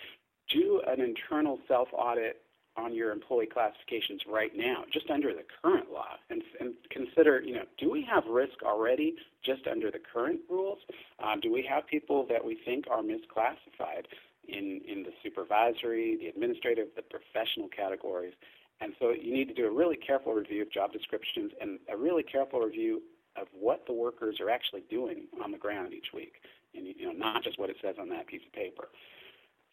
do 0.50 0.82
an 0.88 1.02
internal 1.02 1.60
self 1.68 1.90
audit 1.94 2.42
on 2.78 2.94
your 2.94 3.12
employee 3.12 3.48
classifications 3.48 4.22
right 4.28 4.52
now, 4.54 4.84
just 4.92 5.10
under 5.10 5.34
the 5.34 5.46
current 5.62 5.92
law, 5.92 6.18
and, 6.30 6.42
and 6.60 6.74
consider, 6.90 7.42
you 7.42 7.54
know, 7.54 7.64
do 7.78 7.90
we 7.90 8.04
have 8.04 8.26
risk 8.26 8.64
already 8.64 9.16
just 9.44 9.66
under 9.66 9.90
the 9.90 10.00
current 10.14 10.42
rules? 10.50 10.80
Um, 11.24 11.40
do 11.40 11.54
we 11.54 11.66
have 11.70 11.88
people 11.88 12.26
that 12.30 12.44
we 12.44 12.60
think 12.66 12.86
are 12.92 13.02
misclassified 13.02 14.06
in, 14.50 14.82
in 14.86 15.04
the 15.04 15.14
supervisory, 15.24 16.18
the 16.18 16.28
administrative, 16.28 16.88
the 16.98 17.02
professional 17.04 17.70
categories? 17.70 18.34
And 18.82 18.94
so 19.00 19.12
you 19.12 19.34
need 19.34 19.48
to 19.48 19.54
do 19.54 19.68
a 19.68 19.72
really 19.72 19.96
careful 19.96 20.34
review 20.34 20.62
of 20.62 20.72
job 20.72 20.92
descriptions 20.92 21.52
and 21.62 21.80
a 21.92 21.98
really 21.98 22.24
careful 22.24 22.60
review 22.60 23.02
of 23.36 23.48
what 23.54 23.86
the 23.88 23.94
workers 23.94 24.40
are 24.40 24.50
actually 24.50 24.84
doing 24.90 25.28
on 25.44 25.52
the 25.52 25.58
ground 25.58 25.94
each 25.94 26.14
week, 26.14 26.34
and 26.74 26.86
you 26.86 27.06
know, 27.06 27.12
not 27.12 27.44
just 27.44 27.60
what 27.60 27.70
it 27.70 27.78
says 27.82 27.96
on 28.00 28.10
that 28.10 28.28
piece 28.28 28.42
of 28.46 28.54
paper. 28.54 28.90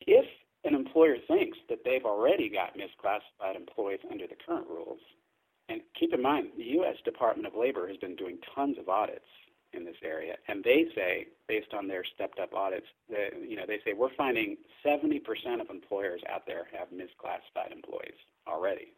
If 0.00 0.26
an 0.64 0.74
employer 0.74 1.16
thinks 1.26 1.58
that 1.68 1.80
they've 1.84 2.04
already 2.04 2.48
got 2.48 2.76
misclassified 2.76 3.56
employees 3.56 4.00
under 4.10 4.26
the 4.26 4.36
current 4.46 4.66
rules. 4.68 5.00
And 5.68 5.80
keep 5.98 6.12
in 6.12 6.22
mind, 6.22 6.48
the 6.56 6.64
U.S. 6.78 6.96
Department 7.04 7.46
of 7.46 7.54
Labor 7.58 7.88
has 7.88 7.96
been 7.96 8.16
doing 8.16 8.38
tons 8.54 8.78
of 8.78 8.88
audits 8.88 9.26
in 9.72 9.84
this 9.84 9.96
area, 10.04 10.36
and 10.48 10.62
they 10.62 10.86
say, 10.94 11.28
based 11.48 11.72
on 11.72 11.88
their 11.88 12.04
stepped-up 12.14 12.52
audits, 12.52 12.86
that 13.08 13.30
you 13.48 13.56
know 13.56 13.64
they 13.66 13.78
say 13.84 13.94
we're 13.94 14.14
finding 14.16 14.56
70% 14.84 15.22
of 15.60 15.70
employers 15.70 16.20
out 16.30 16.42
there 16.46 16.66
have 16.78 16.88
misclassified 16.88 17.72
employees 17.72 18.18
already. 18.46 18.92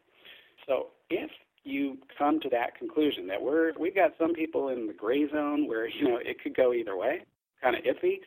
So 0.67 0.87
if 1.09 1.29
you 1.63 1.97
come 2.17 2.39
to 2.41 2.49
that 2.49 2.77
conclusion 2.77 3.27
that 3.27 3.41
we're 3.41 3.73
we've 3.79 3.95
got 3.95 4.11
some 4.19 4.33
people 4.33 4.69
in 4.69 4.87
the 4.87 4.93
gray 4.93 5.29
zone 5.29 5.67
where 5.67 5.87
you 5.89 6.07
know 6.07 6.17
it 6.17 6.41
could 6.41 6.55
go 6.55 6.73
either 6.73 6.95
way, 6.95 7.21
kind 7.61 7.75
of 7.75 7.83
iffy, 7.83 8.19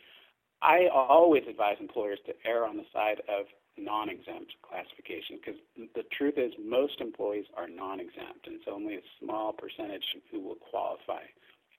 I 0.63 0.89
always 0.93 1.45
advise 1.49 1.77
employers 1.81 2.19
to 2.27 2.35
err 2.45 2.67
on 2.67 2.77
the 2.77 2.85
side 2.93 3.21
of 3.29 3.47
non-exempt 3.77 4.55
classification 4.63 5.39
because 5.39 5.61
the 5.95 6.03
truth 6.11 6.35
is 6.37 6.53
most 6.59 7.01
employees 7.01 7.45
are 7.57 7.69
non-exempt 7.69 8.47
and 8.47 8.57
it's 8.57 8.65
only 8.71 8.97
a 8.97 9.05
small 9.21 9.53
percentage 9.53 10.03
who 10.33 10.41
will 10.41 10.57
qualify 10.57 11.23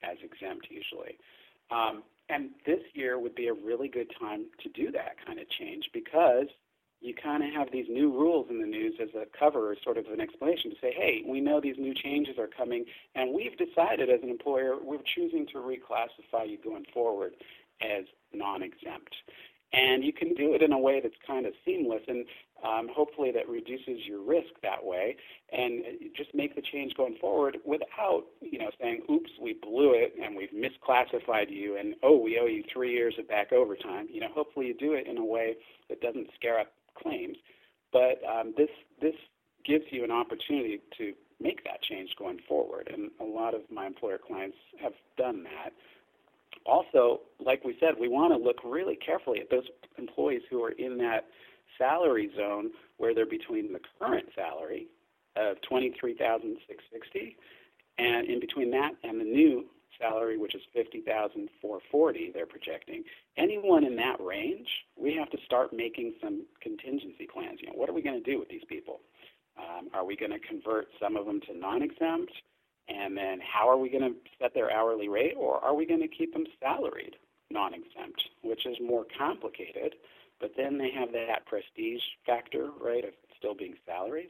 as 0.03 0.17
exempt 0.23 0.67
usually. 0.69 1.19
Um, 1.71 2.03
and 2.29 2.51
this 2.65 2.79
year 2.93 3.19
would 3.19 3.35
be 3.35 3.47
a 3.47 3.53
really 3.53 3.89
good 3.89 4.09
time 4.19 4.45
to 4.63 4.69
do 4.69 4.91
that 4.91 5.15
kind 5.25 5.39
of 5.39 5.49
change 5.49 5.89
because 5.93 6.47
you 7.01 7.13
kind 7.13 7.43
of 7.43 7.51
have 7.53 7.71
these 7.71 7.85
new 7.89 8.11
rules 8.11 8.47
in 8.49 8.59
the 8.59 8.67
news 8.67 8.95
as 9.01 9.09
a 9.15 9.25
cover, 9.37 9.75
sort 9.83 9.97
of 9.97 10.05
an 10.07 10.19
explanation 10.19 10.71
to 10.71 10.77
say, 10.81 10.93
hey, 10.93 11.23
we 11.25 11.39
know 11.39 11.61
these 11.61 11.77
new 11.77 11.93
changes 11.93 12.37
are 12.37 12.47
coming, 12.47 12.85
and 13.15 13.33
we've 13.33 13.57
decided 13.57 14.09
as 14.09 14.21
an 14.21 14.29
employer 14.29 14.75
we're 14.81 14.97
choosing 15.15 15.47
to 15.47 15.59
reclassify 15.59 16.49
you 16.49 16.57
going 16.63 16.85
forward 16.93 17.35
as 17.81 18.05
non-exempt. 18.33 19.15
And 19.71 20.03
you 20.03 20.11
can 20.11 20.33
do 20.33 20.55
it 20.55 20.63
in 20.63 20.73
a 20.73 20.79
way 20.79 20.99
that's 20.99 21.15
kind 21.25 21.45
of 21.45 21.53
seamless, 21.63 22.01
and 22.07 22.25
um, 22.65 22.89
hopefully 22.91 23.31
that 23.31 23.47
reduces 23.47 24.05
your 24.05 24.19
risk 24.19 24.49
that 24.63 24.83
way, 24.83 25.15
and 25.53 25.83
just 26.17 26.33
make 26.33 26.55
the 26.55 26.61
change 26.61 26.95
going 26.95 27.15
forward 27.21 27.57
without, 27.63 28.23
you 28.41 28.57
know, 28.57 28.71
saying, 28.81 29.03
"Oops, 29.09 29.29
we 29.39 29.53
blew 29.53 29.93
it, 29.93 30.15
and 30.19 30.35
we've 30.35 30.49
misclassified 30.49 31.51
you, 31.51 31.77
and 31.77 31.93
oh, 32.01 32.17
we 32.17 32.39
owe 32.39 32.47
you 32.47 32.63
three 32.73 32.91
years 32.91 33.13
of 33.19 33.27
back 33.27 33.53
overtime." 33.53 34.07
You 34.11 34.21
know, 34.21 34.29
hopefully 34.33 34.65
you 34.65 34.73
do 34.73 34.93
it 34.93 35.05
in 35.05 35.19
a 35.19 35.25
way 35.25 35.57
that 35.87 36.01
doesn't 36.01 36.31
scare 36.33 36.59
up 36.59 36.71
claims, 37.01 37.37
but 37.91 38.21
um, 38.29 38.53
this 38.57 38.69
this 39.01 39.15
gives 39.65 39.85
you 39.91 40.03
an 40.03 40.11
opportunity 40.11 40.79
to 40.97 41.13
make 41.39 41.63
that 41.63 41.81
change 41.81 42.09
going 42.17 42.39
forward, 42.47 42.89
and 42.93 43.11
a 43.19 43.23
lot 43.23 43.53
of 43.53 43.61
my 43.71 43.85
employer 43.85 44.17
clients 44.17 44.57
have 44.81 44.93
done 45.17 45.43
that. 45.43 45.73
Also, 46.65 47.21
like 47.39 47.63
we 47.63 47.77
said, 47.79 47.95
we 47.99 48.07
want 48.07 48.33
to 48.33 48.37
look 48.37 48.57
really 48.63 48.95
carefully 48.95 49.39
at 49.39 49.49
those 49.49 49.65
employees 49.97 50.41
who 50.49 50.63
are 50.63 50.71
in 50.71 50.97
that 50.97 51.27
salary 51.77 52.29
zone 52.35 52.71
where 52.97 53.15
they're 53.15 53.25
between 53.25 53.71
the 53.71 53.79
current 53.99 54.27
salary 54.35 54.87
of 55.35 55.61
23,660 55.61 57.37
and 57.97 58.27
in 58.27 58.39
between 58.39 58.71
that 58.71 58.91
and 59.03 59.19
the 59.19 59.25
new 59.25 59.65
salary 59.99 60.37
which 60.37 60.55
is 60.55 60.61
50,440 60.73 62.31
they're 62.33 62.45
projecting. 62.45 63.03
Anyone 63.37 63.83
in 63.83 63.95
that 63.97 64.19
range, 64.19 64.67
start 65.49 65.73
making 65.73 66.13
some 66.21 66.45
contingency 66.61 67.27
plans. 67.31 67.57
You 67.59 67.67
know, 67.67 67.73
what 67.73 67.89
are 67.89 67.93
we 67.93 68.03
going 68.03 68.23
to 68.23 68.31
do 68.31 68.37
with 68.37 68.49
these 68.49 68.63
people? 68.69 68.99
Um, 69.57 69.89
are 69.95 70.05
we 70.05 70.15
going 70.15 70.31
to 70.31 70.39
convert 70.39 70.89
some 71.01 71.17
of 71.17 71.25
them 71.25 71.41
to 71.47 71.57
non-exempt? 71.57 72.31
And 72.87 73.17
then 73.17 73.39
how 73.41 73.67
are 73.67 73.77
we 73.77 73.89
going 73.89 74.03
to 74.03 74.13
set 74.39 74.53
their 74.53 74.71
hourly 74.71 75.09
rate, 75.09 75.33
or 75.37 75.57
are 75.63 75.73
we 75.73 75.85
going 75.87 76.01
to 76.01 76.07
keep 76.07 76.33
them 76.33 76.45
salaried 76.61 77.15
non-exempt, 77.49 78.21
which 78.43 78.67
is 78.67 78.77
more 78.79 79.05
complicated? 79.17 79.95
But 80.39 80.51
then 80.55 80.77
they 80.77 80.91
have 80.91 81.11
that 81.13 81.45
prestige 81.47 82.01
factor, 82.25 82.69
right, 82.79 83.03
of 83.03 83.13
still 83.37 83.55
being 83.55 83.73
salaried. 83.87 84.29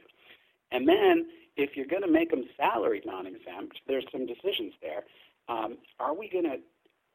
And 0.72 0.88
then 0.88 1.26
if 1.56 1.76
you're 1.76 1.86
going 1.86 2.02
to 2.02 2.10
make 2.10 2.30
them 2.30 2.44
salaried 2.56 3.04
non-exempt, 3.04 3.80
there's 3.86 4.06
some 4.10 4.26
decisions 4.26 4.72
there. 4.80 5.04
Um, 5.48 5.78
are 5.98 6.14
we 6.14 6.28
going 6.28 6.44
to 6.44 6.56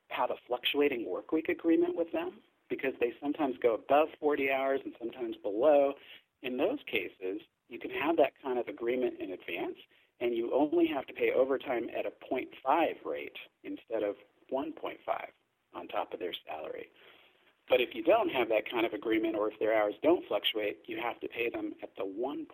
have 0.09 0.29
a 0.29 0.35
fluctuating 0.47 1.09
work 1.09 1.31
week 1.31 1.49
agreement 1.49 1.95
with 1.95 2.11
them? 2.11 2.33
Because 2.69 2.93
they 2.99 3.13
sometimes 3.21 3.55
go 3.61 3.75
above 3.75 4.07
40 4.19 4.51
hours 4.51 4.81
and 4.83 4.93
sometimes 4.99 5.35
below. 5.43 5.93
In 6.43 6.57
those 6.57 6.79
cases, 6.89 7.41
you 7.69 7.79
can 7.79 7.91
have 7.91 8.17
that 8.17 8.33
kind 8.43 8.59
of 8.59 8.67
agreement 8.67 9.15
in 9.19 9.31
advance, 9.31 9.77
and 10.19 10.35
you 10.35 10.53
only 10.53 10.87
have 10.87 11.05
to 11.07 11.13
pay 11.13 11.31
overtime 11.31 11.87
at 11.97 12.05
a 12.05 12.13
0.5 12.31 12.47
rate 13.05 13.37
instead 13.63 14.03
of 14.03 14.15
1.5 14.51 14.97
on 15.73 15.87
top 15.87 16.13
of 16.13 16.19
their 16.19 16.33
salary. 16.47 16.87
But 17.67 17.81
if 17.81 17.95
you 17.95 18.03
don't 18.03 18.29
have 18.29 18.49
that 18.49 18.69
kind 18.69 18.85
of 18.85 18.93
agreement 18.93 19.35
or 19.35 19.49
if 19.49 19.59
their 19.59 19.75
hours 19.75 19.95
don't 20.03 20.23
fluctuate, 20.27 20.79
you 20.85 20.99
have 21.01 21.19
to 21.21 21.27
pay 21.27 21.49
them 21.49 21.73
at 21.81 21.89
the 21.97 22.03
1.5 22.03 22.45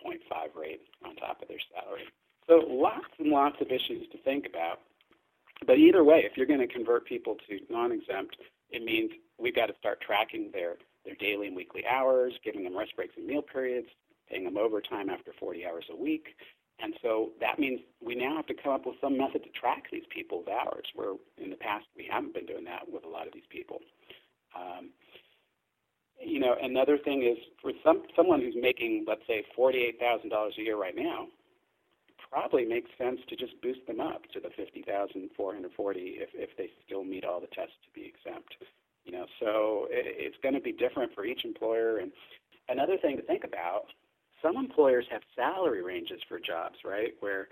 rate 0.58 0.80
on 1.04 1.16
top 1.16 1.42
of 1.42 1.48
their 1.48 1.60
salary. 1.74 2.04
So 2.48 2.62
lots 2.66 3.12
and 3.18 3.28
lots 3.28 3.56
of 3.60 3.70
issues 3.70 4.08
to 4.10 4.18
think 4.18 4.46
about. 4.46 4.80
But 5.66 5.78
either 5.78 6.02
way, 6.02 6.24
if 6.24 6.36
you're 6.36 6.46
going 6.46 6.66
to 6.66 6.66
convert 6.66 7.06
people 7.06 7.36
to 7.48 7.58
non-exempt, 7.70 8.36
it 8.72 8.82
means 8.82 9.10
we've 9.38 9.54
got 9.54 9.66
to 9.66 9.74
start 9.78 10.00
tracking 10.00 10.50
their, 10.52 10.76
their 11.04 11.14
daily 11.16 11.46
and 11.48 11.56
weekly 11.56 11.84
hours, 11.86 12.32
giving 12.44 12.64
them 12.64 12.76
rest 12.76 12.96
breaks 12.96 13.14
and 13.16 13.26
meal 13.26 13.42
periods, 13.42 13.88
paying 14.28 14.44
them 14.44 14.56
overtime 14.56 15.10
after 15.10 15.32
40 15.38 15.66
hours 15.66 15.84
a 15.90 15.96
week. 15.96 16.28
And 16.80 16.94
so 17.02 17.30
that 17.40 17.58
means 17.58 17.80
we 18.04 18.14
now 18.14 18.34
have 18.34 18.46
to 18.46 18.54
come 18.54 18.72
up 18.72 18.86
with 18.86 18.96
some 19.00 19.16
method 19.16 19.44
to 19.44 19.50
track 19.50 19.84
these 19.92 20.02
people's 20.10 20.46
hours, 20.48 20.84
where 20.94 21.14
in 21.38 21.50
the 21.50 21.56
past 21.56 21.84
we 21.96 22.08
haven't 22.10 22.34
been 22.34 22.46
doing 22.46 22.64
that 22.64 22.90
with 22.90 23.04
a 23.04 23.08
lot 23.08 23.26
of 23.26 23.32
these 23.32 23.46
people. 23.50 23.78
Um, 24.56 24.90
you 26.20 26.40
know, 26.40 26.54
another 26.60 26.98
thing 26.98 27.22
is 27.22 27.38
for 27.60 27.72
some 27.84 28.02
someone 28.16 28.40
who's 28.40 28.56
making, 28.60 29.04
let's 29.06 29.22
say, 29.26 29.44
forty-eight 29.54 29.98
thousand 30.00 30.30
dollars 30.30 30.54
a 30.58 30.62
year 30.62 30.76
right 30.76 30.94
now, 30.96 31.26
probably 32.32 32.64
makes 32.64 32.90
sense 32.96 33.20
to 33.28 33.36
just 33.36 33.60
boost 33.60 33.86
them 33.86 34.00
up 34.00 34.22
to 34.32 34.40
the 34.40 34.50
fifty 34.56 34.82
thousand 34.82 35.30
four 35.36 35.54
hundred 35.54 35.72
forty 35.76 36.16
if 36.18 36.30
if 36.34 36.56
they 36.56 36.70
still 36.86 37.04
meet 37.04 37.24
all 37.24 37.40
the 37.40 37.46
tests 37.48 37.76
to 37.84 37.90
be 37.92 38.06
exempt. 38.06 38.56
You 39.04 39.12
know, 39.12 39.26
so 39.38 39.88
it, 39.90 40.06
it's 40.18 40.36
going 40.42 40.54
to 40.54 40.60
be 40.60 40.72
different 40.72 41.14
for 41.14 41.24
each 41.24 41.44
employer. 41.44 41.98
And 41.98 42.12
another 42.68 42.96
thing 42.96 43.16
to 43.16 43.22
think 43.22 43.44
about: 43.44 43.86
some 44.40 44.56
employers 44.56 45.06
have 45.10 45.22
salary 45.36 45.82
ranges 45.82 46.20
for 46.28 46.40
jobs, 46.40 46.78
right? 46.84 47.12
Where 47.20 47.48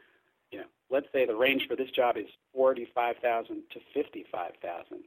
you 0.51 0.61
know, 0.61 0.67
let's 0.91 1.07
say 1.13 1.27
the 1.27 1.37
range 1.37 1.69
for 1.69 1.77
this 1.77 1.91
job 1.91 2.17
is 2.17 2.27
forty-five 2.55 3.17
thousand 3.23 3.63
to 3.73 3.81
fifty-five 3.93 4.53
thousand 4.63 5.05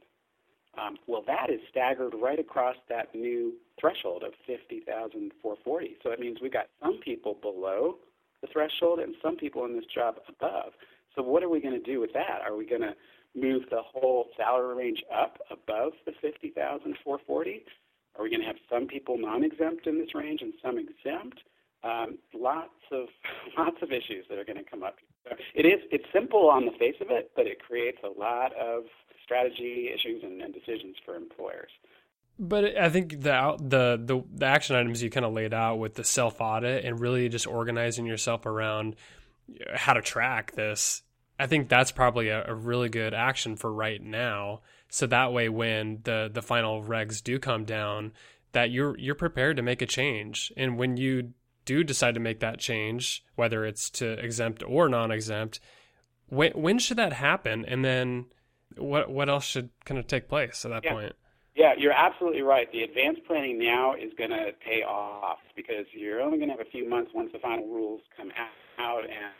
um, 0.78 0.96
well, 1.06 1.22
that 1.26 1.50
is 1.50 1.60
staggered 1.70 2.14
right 2.14 2.38
across 2.38 2.76
that 2.88 3.14
new 3.14 3.54
threshold 3.78 4.22
of 4.22 4.32
50,440. 4.46 5.96
So 6.02 6.10
it 6.10 6.20
means 6.20 6.38
we 6.40 6.48
got 6.48 6.66
some 6.82 6.98
people 6.98 7.34
below 7.40 7.96
the 8.44 8.52
threshold 8.52 8.98
and 8.98 9.14
some 9.22 9.36
people 9.36 9.64
in 9.64 9.74
this 9.74 9.86
job 9.86 10.16
above. 10.28 10.72
So 11.16 11.22
what 11.22 11.42
are 11.42 11.48
we 11.48 11.60
going 11.60 11.74
to 11.74 11.92
do 11.92 12.00
with 12.00 12.12
that? 12.12 12.40
Are 12.44 12.56
we 12.56 12.66
going 12.66 12.82
to 12.82 12.94
move 13.34 13.62
the 13.70 13.82
whole 13.82 14.26
salary 14.36 14.74
range 14.76 15.02
up 15.14 15.38
above 15.50 15.92
the 16.04 16.12
50,440? 16.20 17.64
Are 18.16 18.22
we 18.22 18.30
going 18.30 18.40
to 18.40 18.46
have 18.46 18.56
some 18.70 18.86
people 18.86 19.16
non-exempt 19.18 19.86
in 19.86 19.98
this 19.98 20.14
range 20.14 20.42
and 20.42 20.52
some 20.62 20.78
exempt? 20.78 21.40
Um, 21.82 22.18
lots 22.32 22.70
of 22.92 23.08
lots 23.58 23.76
of 23.82 23.92
issues 23.92 24.24
that 24.28 24.38
are 24.38 24.44
going 24.44 24.62
to 24.62 24.70
come 24.70 24.82
up. 24.82 24.96
It 25.54 25.66
is 25.66 25.80
it's 25.90 26.04
simple 26.12 26.48
on 26.48 26.64
the 26.64 26.72
face 26.72 26.96
of 27.00 27.10
it, 27.10 27.32
but 27.36 27.46
it 27.46 27.62
creates 27.62 27.98
a 28.04 28.18
lot 28.18 28.54
of 28.56 28.84
strategy 29.22 29.90
issues 29.92 30.22
and, 30.22 30.40
and 30.40 30.54
decisions 30.54 30.96
for 31.04 31.14
employers. 31.16 31.70
But 32.38 32.76
I 32.76 32.88
think 32.88 33.20
the 33.22 33.56
the 33.60 34.00
the, 34.02 34.22
the 34.34 34.46
action 34.46 34.76
items 34.76 35.02
you 35.02 35.10
kind 35.10 35.26
of 35.26 35.32
laid 35.32 35.54
out 35.54 35.78
with 35.78 35.94
the 35.94 36.04
self 36.04 36.40
audit 36.40 36.84
and 36.84 36.98
really 36.98 37.28
just 37.28 37.46
organizing 37.46 38.06
yourself 38.06 38.44
around 38.46 38.96
uh, 39.48 39.76
how 39.76 39.92
to 39.92 40.02
track 40.02 40.52
this, 40.52 41.02
I 41.38 41.46
think 41.46 41.68
that's 41.68 41.92
probably 41.92 42.28
a, 42.28 42.44
a 42.46 42.54
really 42.54 42.88
good 42.88 43.14
action 43.14 43.56
for 43.56 43.72
right 43.72 44.02
now. 44.02 44.60
So 44.88 45.06
that 45.06 45.32
way, 45.32 45.48
when 45.48 46.00
the 46.02 46.30
the 46.32 46.42
final 46.42 46.82
regs 46.82 47.22
do 47.22 47.38
come 47.38 47.64
down, 47.64 48.12
that 48.52 48.70
you're 48.70 48.98
you're 48.98 49.14
prepared 49.14 49.56
to 49.56 49.62
make 49.62 49.82
a 49.82 49.86
change, 49.86 50.52
and 50.56 50.76
when 50.76 50.96
you 50.96 51.34
do 51.64 51.84
decide 51.84 52.14
to 52.14 52.20
make 52.20 52.40
that 52.40 52.58
change, 52.58 53.24
whether 53.36 53.64
it's 53.64 53.90
to 53.90 54.12
exempt 54.12 54.62
or 54.66 54.88
non-exempt, 54.88 55.60
when 56.28 56.52
when 56.52 56.78
should 56.78 56.96
that 56.96 57.12
happen? 57.12 57.64
And 57.64 57.84
then 57.84 58.26
what 58.76 59.10
what 59.10 59.28
else 59.28 59.44
should 59.44 59.70
kind 59.84 59.98
of 59.98 60.06
take 60.06 60.28
place 60.28 60.64
at 60.64 60.70
that 60.70 60.84
yeah. 60.84 60.92
point? 60.92 61.12
Yeah, 61.54 61.74
you're 61.78 61.92
absolutely 61.92 62.42
right. 62.42 62.70
The 62.72 62.82
advanced 62.82 63.24
planning 63.26 63.58
now 63.58 63.94
is 63.94 64.12
going 64.18 64.30
to 64.30 64.52
pay 64.64 64.82
off 64.82 65.38
because 65.54 65.86
you're 65.92 66.20
only 66.20 66.38
going 66.38 66.50
to 66.50 66.56
have 66.56 66.66
a 66.66 66.70
few 66.70 66.88
months 66.88 67.12
once 67.14 67.30
the 67.32 67.38
final 67.38 67.66
rules 67.68 68.00
come 68.16 68.30
out 68.78 69.04
and 69.04 69.32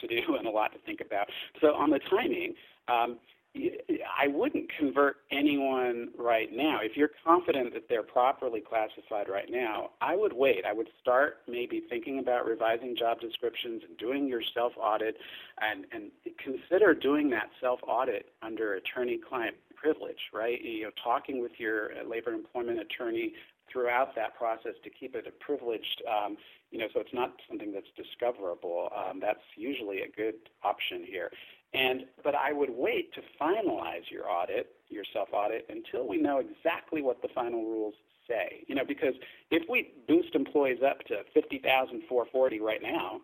to 0.00 0.06
do 0.06 0.36
and 0.36 0.46
a 0.46 0.50
lot 0.50 0.72
to 0.72 0.78
think 0.86 1.00
about. 1.00 1.28
So 1.60 1.74
on 1.74 1.90
the 1.90 1.98
timing, 2.08 2.54
um, 2.88 3.18
I 3.56 4.26
wouldn't 4.28 4.68
convert 4.76 5.18
anyone 5.30 6.08
right 6.18 6.48
now. 6.52 6.78
If 6.82 6.96
you're 6.96 7.10
confident 7.24 7.72
that 7.74 7.88
they're 7.88 8.02
properly 8.02 8.60
classified 8.60 9.28
right 9.28 9.48
now, 9.48 9.90
I 10.00 10.16
would 10.16 10.32
wait. 10.32 10.64
I 10.66 10.72
would 10.72 10.88
start 11.00 11.38
maybe 11.46 11.82
thinking 11.88 12.18
about 12.18 12.46
revising 12.46 12.96
job 12.96 13.20
descriptions 13.20 13.82
and 13.88 13.96
doing 13.96 14.26
your 14.26 14.42
self 14.54 14.72
audit 14.76 15.16
and, 15.60 15.86
and 15.92 16.10
consider 16.42 16.94
doing 16.94 17.30
that 17.30 17.50
self 17.60 17.78
audit 17.86 18.26
under 18.42 18.74
attorney 18.74 19.18
client 19.18 19.54
privilege, 19.84 20.22
right? 20.32 20.60
You 20.62 20.84
know, 20.84 20.90
talking 21.02 21.42
with 21.42 21.52
your 21.58 21.90
labor 22.08 22.30
and 22.30 22.40
employment 22.40 22.80
attorney 22.80 23.34
throughout 23.70 24.14
that 24.14 24.34
process 24.36 24.72
to 24.82 24.90
keep 24.90 25.14
it 25.14 25.26
a 25.26 25.44
privileged, 25.44 26.02
um, 26.08 26.36
you 26.70 26.78
know, 26.78 26.86
so 26.94 27.00
it's 27.00 27.12
not 27.12 27.32
something 27.48 27.72
that's 27.72 27.92
discoverable. 27.96 28.88
Um, 28.96 29.20
that's 29.20 29.44
usually 29.56 30.00
a 30.00 30.08
good 30.08 30.36
option 30.62 31.04
here. 31.06 31.30
And 31.74 32.06
but 32.22 32.34
I 32.34 32.52
would 32.52 32.70
wait 32.70 33.12
to 33.14 33.20
finalize 33.40 34.08
your 34.10 34.30
audit, 34.30 34.68
your 34.88 35.04
self 35.12 35.28
audit, 35.32 35.66
until 35.68 36.08
we 36.08 36.16
know 36.16 36.38
exactly 36.38 37.02
what 37.02 37.20
the 37.20 37.28
final 37.34 37.64
rules 37.64 37.94
say. 38.28 38.64
You 38.68 38.76
know, 38.76 38.84
because 38.86 39.14
if 39.50 39.64
we 39.68 39.92
boost 40.08 40.34
employees 40.34 40.78
up 40.88 41.00
to 41.08 41.16
fifty 41.34 41.58
thousand 41.58 42.02
four 42.08 42.26
forty 42.32 42.60
right 42.60 42.82
now, 42.82 43.20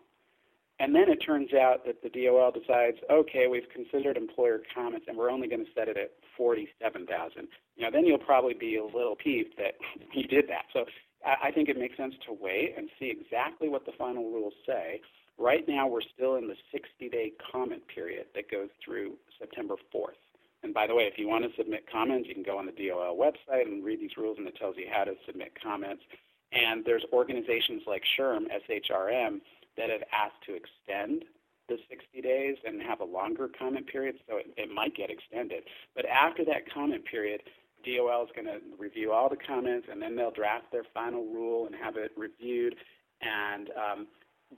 and 0.81 0.95
then 0.95 1.09
it 1.09 1.17
turns 1.17 1.53
out 1.53 1.85
that 1.85 2.01
the 2.01 2.09
DOL 2.09 2.51
decides, 2.51 2.97
okay, 3.09 3.47
we've 3.47 3.69
considered 3.69 4.17
employer 4.17 4.61
comments 4.73 5.05
and 5.07 5.17
we're 5.17 5.29
only 5.29 5.47
going 5.47 5.63
to 5.63 5.71
set 5.73 5.87
it 5.87 5.97
at 5.97 6.11
47,000. 6.35 7.47
You 7.75 7.83
know, 7.83 7.91
then 7.91 8.05
you'll 8.05 8.17
probably 8.17 8.53
be 8.53 8.77
a 8.77 8.83
little 8.83 9.15
peeved 9.15 9.53
that 9.57 9.75
you 10.13 10.23
did 10.23 10.49
that. 10.49 10.65
So 10.73 10.85
I 11.23 11.51
think 11.51 11.69
it 11.69 11.77
makes 11.77 11.95
sense 11.97 12.15
to 12.25 12.33
wait 12.33 12.73
and 12.75 12.89
see 12.99 13.09
exactly 13.09 13.69
what 13.69 13.85
the 13.85 13.91
final 13.97 14.31
rules 14.31 14.53
say 14.65 15.01
Right 15.41 15.67
now, 15.67 15.87
we're 15.87 16.01
still 16.01 16.35
in 16.35 16.47
the 16.47 16.55
60 16.71 17.09
day 17.09 17.33
comment 17.51 17.81
period 17.87 18.27
that 18.35 18.51
goes 18.51 18.69
through 18.83 19.13
September 19.39 19.75
4th. 19.93 20.21
And 20.63 20.71
by 20.71 20.85
the 20.85 20.93
way, 20.93 21.05
if 21.05 21.17
you 21.17 21.27
want 21.27 21.43
to 21.43 21.57
submit 21.57 21.85
comments, 21.91 22.29
you 22.29 22.35
can 22.35 22.43
go 22.43 22.59
on 22.59 22.67
the 22.67 22.71
DOL 22.71 23.17
website 23.17 23.65
and 23.65 23.83
read 23.83 23.99
these 23.99 24.17
rules, 24.17 24.37
and 24.37 24.47
it 24.47 24.55
tells 24.55 24.77
you 24.77 24.85
how 24.91 25.03
to 25.03 25.15
submit 25.25 25.53
comments. 25.59 26.03
And 26.51 26.85
there's 26.85 27.03
organizations 27.11 27.81
like 27.87 28.03
SHRM, 28.19 28.45
SHRM, 28.69 29.41
that 29.77 29.89
have 29.89 30.03
asked 30.11 30.41
to 30.47 30.55
extend 30.55 31.25
the 31.67 31.77
60 31.89 32.21
days 32.21 32.57
and 32.65 32.81
have 32.81 32.99
a 32.99 33.05
longer 33.05 33.49
comment 33.57 33.87
period, 33.87 34.15
so 34.27 34.37
it, 34.37 34.47
it 34.57 34.69
might 34.73 34.95
get 34.95 35.09
extended. 35.09 35.63
But 35.95 36.05
after 36.05 36.43
that 36.45 36.71
comment 36.73 37.05
period, 37.05 37.41
DOL 37.85 38.23
is 38.23 38.29
going 38.35 38.47
to 38.47 38.59
review 38.77 39.11
all 39.11 39.29
the 39.29 39.37
comments, 39.37 39.87
and 39.89 40.01
then 40.01 40.15
they'll 40.15 40.31
draft 40.31 40.71
their 40.71 40.83
final 40.93 41.25
rule 41.25 41.65
and 41.65 41.75
have 41.75 41.95
it 41.95 42.11
reviewed. 42.17 42.75
And 43.21 43.69
um, 43.77 44.07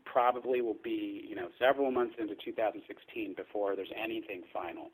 probably 0.06 0.62
will 0.62 0.78
be, 0.84 1.26
you 1.28 1.36
know, 1.36 1.50
several 1.60 1.92
months 1.92 2.16
into 2.20 2.36
2016 2.44 3.36
before 3.36 3.76
there's 3.76 3.92
anything 3.96 4.44
final. 4.52 4.90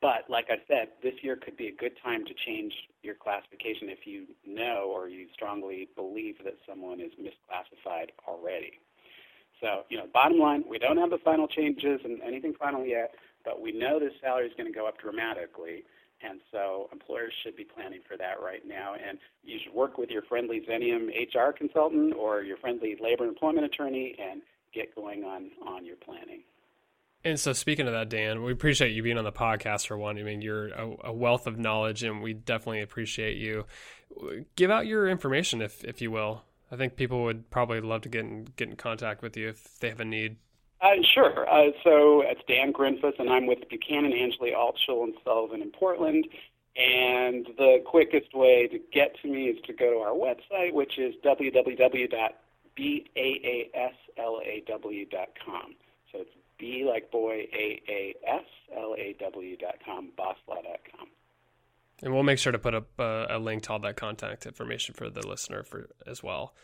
But 0.00 0.28
like 0.28 0.46
I 0.50 0.60
said, 0.68 0.88
this 1.02 1.14
year 1.22 1.36
could 1.36 1.56
be 1.56 1.68
a 1.68 1.74
good 1.74 1.92
time 2.02 2.24
to 2.26 2.34
change 2.46 2.72
your 3.02 3.14
classification 3.14 3.88
if 3.88 4.06
you 4.06 4.26
know 4.46 4.92
or 4.94 5.08
you 5.08 5.26
strongly 5.32 5.88
believe 5.96 6.36
that 6.44 6.56
someone 6.68 7.00
is 7.00 7.12
misclassified 7.18 8.10
already. 8.26 8.72
So, 9.60 9.84
you 9.88 9.98
know, 9.98 10.06
bottom 10.12 10.38
line, 10.38 10.64
we 10.68 10.78
don't 10.78 10.98
have 10.98 11.10
the 11.10 11.18
final 11.18 11.48
changes 11.48 12.00
and 12.04 12.22
anything 12.22 12.54
final 12.54 12.84
yet, 12.84 13.14
but 13.44 13.60
we 13.60 13.72
know 13.72 13.98
this 13.98 14.12
salary 14.20 14.46
is 14.46 14.52
going 14.56 14.72
to 14.72 14.76
go 14.76 14.86
up 14.86 14.98
dramatically. 14.98 15.84
And 16.20 16.40
so 16.50 16.88
employers 16.92 17.32
should 17.42 17.56
be 17.56 17.64
planning 17.64 18.00
for 18.08 18.16
that 18.16 18.42
right 18.42 18.66
now. 18.66 18.94
And 18.94 19.18
you 19.44 19.58
should 19.62 19.72
work 19.72 19.98
with 19.98 20.10
your 20.10 20.22
friendly 20.22 20.60
Xenium 20.68 21.08
HR 21.08 21.52
consultant 21.52 22.14
or 22.14 22.42
your 22.42 22.56
friendly 22.56 22.96
labor 23.00 23.24
and 23.24 23.32
employment 23.32 23.66
attorney 23.66 24.16
and 24.20 24.42
get 24.74 24.94
going 24.94 25.24
on, 25.24 25.50
on 25.66 25.84
your 25.84 25.96
planning. 25.96 26.42
And 27.24 27.38
so, 27.38 27.52
speaking 27.52 27.86
of 27.86 27.92
that, 27.92 28.08
Dan, 28.08 28.44
we 28.44 28.52
appreciate 28.52 28.92
you 28.92 29.02
being 29.02 29.18
on 29.18 29.24
the 29.24 29.32
podcast 29.32 29.88
for 29.88 29.98
one. 29.98 30.18
I 30.18 30.22
mean, 30.22 30.40
you're 30.40 30.68
a, 30.68 30.96
a, 31.06 31.12
wealth 31.12 31.48
of 31.48 31.58
knowledge, 31.58 32.04
and 32.04 32.22
we 32.22 32.32
definitely 32.32 32.80
appreciate 32.80 33.36
you. 33.36 33.66
Give 34.54 34.70
out 34.70 34.86
your 34.86 35.08
information, 35.08 35.60
if 35.60 35.82
if 35.84 36.00
you 36.00 36.12
will, 36.12 36.44
I 36.70 36.76
think 36.76 36.96
people 36.96 37.22
would 37.24 37.50
probably 37.50 37.80
love 37.80 38.02
to 38.02 38.08
get 38.08 38.24
in, 38.24 38.48
get 38.56 38.68
in 38.68 38.76
contact 38.76 39.22
with 39.22 39.36
you 39.36 39.48
if 39.48 39.78
they 39.80 39.88
have 39.88 40.00
a 40.00 40.04
need. 40.04 40.36
Uh, 40.80 41.02
sure. 41.02 41.48
Uh, 41.50 41.72
so 41.82 42.22
it's 42.22 42.40
Dan 42.46 42.72
Grinfuss, 42.72 43.18
and 43.18 43.28
I'm 43.30 43.46
with 43.46 43.68
Buchanan, 43.68 44.12
Angeli, 44.12 44.52
Altschul, 44.52 45.02
and 45.04 45.14
Sullivan 45.24 45.60
in 45.62 45.70
Portland. 45.70 46.28
And 46.76 47.46
the 47.56 47.82
quickest 47.84 48.32
way 48.34 48.68
to 48.68 48.78
get 48.92 49.16
to 49.22 49.28
me 49.28 49.46
is 49.46 49.60
to 49.66 49.72
go 49.72 49.90
to 49.90 49.98
our 49.98 50.12
website, 50.12 50.72
which 50.72 50.96
is 50.98 51.16
www.baaslaw.com. 51.24 52.36
So 56.12 56.18
it's 56.20 56.30
B 56.58 56.84
like 56.88 57.10
boy, 57.10 57.48
A 57.52 57.82
A 57.88 58.14
S 58.24 58.44
L 58.76 58.94
A 58.96 59.16
W 59.18 59.56
dot 59.56 59.78
com, 59.84 60.10
baaslaw.com. 60.16 61.08
And 62.02 62.14
we'll 62.14 62.22
make 62.22 62.38
sure 62.38 62.52
to 62.52 62.58
put 62.58 62.74
up 62.74 62.88
uh, 62.98 63.26
a 63.28 63.38
link 63.38 63.64
to 63.64 63.72
all 63.72 63.78
that 63.80 63.96
contact 63.96 64.46
information 64.46 64.94
for 64.94 65.10
the 65.10 65.26
listener 65.26 65.64
for 65.64 65.88
as 66.06 66.22
well. 66.22 66.54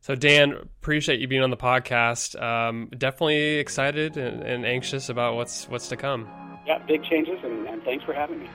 So 0.00 0.14
Dan, 0.14 0.52
appreciate 0.52 1.20
you 1.20 1.28
being 1.28 1.42
on 1.42 1.50
the 1.50 1.56
podcast. 1.56 2.40
Um, 2.40 2.88
definitely 2.96 3.56
excited 3.56 4.16
and, 4.16 4.42
and, 4.42 4.64
anxious 4.64 5.08
about 5.08 5.34
what's 5.34 5.68
what's 5.68 5.88
to 5.88 5.96
come. 5.96 6.28
Yeah, 6.66 6.78
big 6.86 7.02
changes, 7.04 7.38
and, 7.42 7.66
and 7.66 7.82
thanks 7.82 8.04
for 8.04 8.12
having 8.12 8.38
me. 8.38 8.48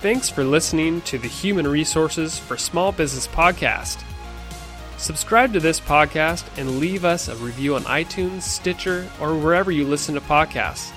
Thanks 0.00 0.30
for 0.30 0.44
listening 0.44 1.00
to 1.02 1.18
the 1.18 1.28
Human 1.28 1.66
Resources 1.66 2.38
for 2.38 2.56
Small 2.56 2.92
Business 2.92 3.26
podcast. 3.26 4.02
Subscribe 4.96 5.52
to 5.52 5.60
this 5.60 5.80
podcast 5.80 6.44
and 6.56 6.78
leave 6.78 7.04
us 7.04 7.28
a 7.28 7.36
review 7.36 7.74
on 7.74 7.82
iTunes, 7.82 8.42
Stitcher, 8.42 9.10
or 9.20 9.36
wherever 9.36 9.70
you 9.70 9.84
listen 9.84 10.14
to 10.14 10.20
podcasts. 10.20 10.92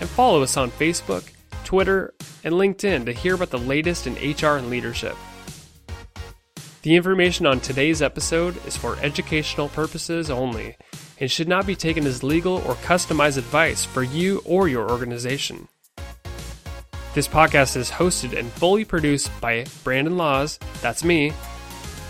and 0.00 0.08
follow 0.08 0.42
us 0.42 0.56
on 0.56 0.70
Facebook, 0.70 1.30
Twitter, 1.64 2.14
and 2.44 2.54
LinkedIn 2.54 3.04
to 3.06 3.12
hear 3.12 3.34
about 3.34 3.50
the 3.50 3.58
latest 3.58 4.06
in 4.06 4.14
HR 4.14 4.56
and 4.56 4.70
leadership. 4.70 5.16
The 6.82 6.96
information 6.96 7.46
on 7.46 7.60
today's 7.60 8.02
episode 8.02 8.56
is 8.66 8.76
for 8.76 8.96
educational 8.96 9.68
purposes 9.68 10.30
only 10.30 10.76
and 11.20 11.30
should 11.30 11.46
not 11.46 11.64
be 11.64 11.76
taken 11.76 12.04
as 12.04 12.24
legal 12.24 12.56
or 12.66 12.74
customized 12.74 13.38
advice 13.38 13.84
for 13.84 14.02
you 14.02 14.42
or 14.44 14.66
your 14.66 14.90
organization. 14.90 15.68
This 17.14 17.28
podcast 17.28 17.76
is 17.76 17.90
hosted 17.90 18.36
and 18.36 18.50
fully 18.50 18.84
produced 18.84 19.30
by 19.40 19.66
Brandon 19.84 20.16
Laws, 20.16 20.58
that's 20.80 21.04
me, 21.04 21.32